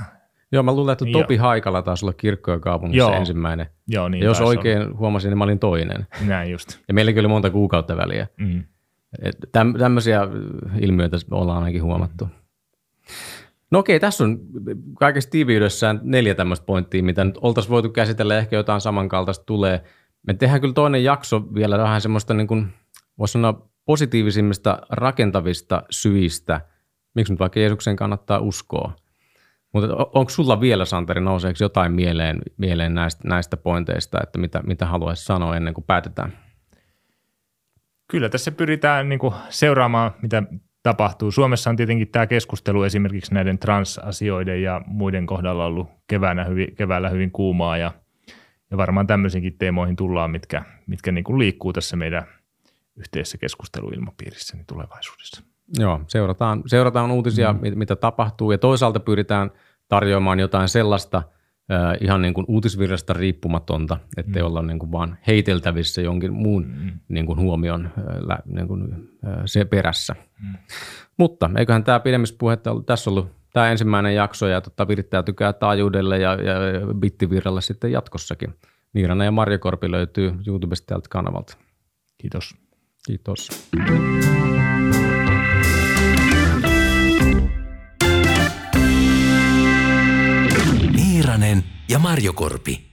Joo, 0.52 0.64
mä 0.64 0.76
luulen, 0.76 0.94
että 0.94 1.06
Topi 1.12 1.36
Joo. 1.36 1.44
Haikala 1.44 1.82
taisi 1.82 2.06
olla 2.06 2.14
kirkkojen 2.14 2.62
kaupungissa 2.62 2.98
Joo. 2.98 3.14
ensimmäinen. 3.14 3.68
Joo, 3.88 4.10
niin 4.10 4.24
ja 4.24 4.30
jos 4.30 4.42
oikein 4.42 4.82
olla. 4.82 4.98
huomasin, 4.98 5.30
niin 5.30 5.38
mä 5.38 5.44
olin 5.44 5.60
toinen. 5.60 6.08
Näin 6.28 6.52
just. 6.52 6.80
Ja 6.88 6.94
meilläkin 6.94 7.20
oli 7.20 7.28
monta 7.28 7.50
kuukautta 7.50 7.98
väliä. 7.98 8.28
Mm. 8.38 8.64
Täm, 9.52 9.74
tämmöisiä 9.74 10.28
ilmiöitä 10.82 11.18
ollaan 11.32 11.58
ainakin 11.58 11.84
huomattu. 11.84 12.26
Mm. 12.26 12.32
No 13.72 13.80
okei, 13.80 14.00
tässä 14.00 14.24
on 14.24 14.40
kaikessa 15.00 15.30
tiiviydessään 15.30 16.00
neljä 16.04 16.36
tämmöistä 16.36 16.66
pointtia, 16.66 17.04
mitä 17.04 17.24
nyt 17.24 17.38
oltaisiin 17.42 17.72
voitu 17.72 17.90
käsitellä, 17.90 18.38
ehkä 18.38 18.56
jotain 18.56 18.82
samankaltaista 18.82 19.46
tulee. 19.46 19.84
Me 20.28 20.34
tehdään 20.34 20.62
kyllä 20.62 20.74
toinen 20.74 21.04
jakso 21.04 21.54
vielä 21.54 21.78
vähän 21.78 22.02
semmoista 22.02 22.34
niin 22.34 22.48
kuin, 22.48 22.68
voisi 23.20 23.32
sanoa 23.32 23.70
positiivisimmista 23.86 24.80
rakentavista 24.90 25.84
syistä, 25.90 26.62
miksi 27.16 27.34
nyt 27.34 27.40
vaikka 27.40 27.60
Jeesuksen 27.60 27.96
kannattaa 27.96 28.40
uskoa. 28.40 28.96
Mutta 29.74 29.88
onko 29.96 30.30
sulla 30.30 30.62
vielä, 30.62 30.86
Santeri, 30.86 31.22
nouseeko 31.22 31.58
jotain 31.62 31.92
mieleen, 31.92 32.40
mieleen 32.58 32.96
näistä, 32.96 33.28
näistä 33.28 33.58
pointeista, 33.58 34.20
että 34.24 34.40
mitä, 34.40 34.62
mitä 34.64 34.86
haluaisi 34.86 35.26
sanoa 35.26 35.58
ennen 35.58 35.74
kuin 35.74 35.84
päätetään? 35.88 36.34
Kyllä 38.08 38.30
tässä 38.30 38.52
pyritään 38.52 39.10
niin 39.10 39.20
kuin 39.20 39.34
seuraamaan, 39.50 40.12
mitä 40.22 40.44
tapahtuu. 40.84 41.32
Suomessa 41.32 41.70
on 41.70 41.76
tietenkin 41.76 42.08
tämä 42.08 42.28
keskustelu 42.28 42.84
esimerkiksi 42.84 43.34
näiden 43.34 43.60
transasioiden 43.60 44.64
ja 44.64 44.82
muiden 44.86 45.26
kohdalla 45.26 45.66
ollut 45.66 45.90
keväänä 46.08 46.44
hyvin, 46.44 46.76
keväällä 46.76 47.10
hyvin 47.10 47.32
kuumaa 47.32 47.78
ja, 47.78 47.92
ja 48.72 48.78
varmaan 48.78 49.08
tämmöisiinkin 49.08 49.58
teemoihin 49.58 49.96
tullaan, 49.96 50.32
mitkä, 50.32 50.64
mitkä 50.88 51.12
niin 51.12 51.24
kuin 51.24 51.40
liikkuu 51.40 51.74
tässä 51.74 51.98
meidän 51.98 52.26
yhteisessä 52.96 53.38
keskusteluilmapiirissä 53.38 54.58
niin 54.58 54.66
tulevaisuudessa. 54.66 55.44
Joo, 55.80 56.02
seurataan, 56.08 56.64
seurataan 56.68 57.12
uutisia, 57.12 57.54
mm. 57.54 57.60
mitä 57.76 57.96
tapahtuu 57.96 58.52
ja 58.52 58.58
toisaalta 58.58 59.00
pyritään 59.00 59.52
tarjoamaan 59.88 60.40
jotain 60.40 60.70
sellaista– 60.70 61.24
ihan 62.02 62.22
niin 62.22 62.34
kuin 62.34 62.46
uutisvirrasta 62.48 63.14
riippumatonta, 63.14 63.98
ettei 64.18 64.42
mm. 64.42 64.46
olla 64.46 64.62
niin 64.62 64.80
kuin 64.80 64.92
vaan 64.92 65.18
heiteltävissä 65.28 66.02
jonkin 66.02 66.34
muun 66.34 66.66
mm. 66.66 67.00
niin 67.08 67.26
kuin 67.26 67.40
huomion 67.40 67.90
niin 68.46 68.68
kuin, 68.68 69.10
se 69.46 69.66
perässä. 69.66 70.16
Mm. 70.44 70.56
Mutta 71.18 71.50
eiköhän 71.58 71.84
tämä 71.84 72.00
pidemmissä 72.00 72.36
puhetta 72.40 72.72
ollut, 72.72 72.86
tässä 72.86 73.10
ollut 73.10 73.32
tämä 73.54 73.72
ensimmäinen 73.72 74.16
jakso 74.16 74.48
ja 74.48 74.62
tota, 74.62 74.88
virittää 74.88 75.24
tykää 75.24 75.54
taajuudelle 75.54 76.20
ja, 76.20 76.34
ja 76.34 76.56
bittivirralle 76.94 77.62
sitten 77.62 77.92
jatkossakin. 77.92 78.56
Niirana 78.94 79.26
ja 79.26 79.32
Marjo 79.32 79.60
Korpi 79.60 79.92
löytyy 79.92 80.34
YouTubesta 80.48 80.86
tältä 80.86 81.10
kanavalta. 81.10 81.58
Kiitos. 82.18 82.56
Kiitos. 83.08 83.70
Niiranen 91.30 91.64
ja 91.88 92.00
Marjo 92.00 92.34
Korpi. 92.34 92.89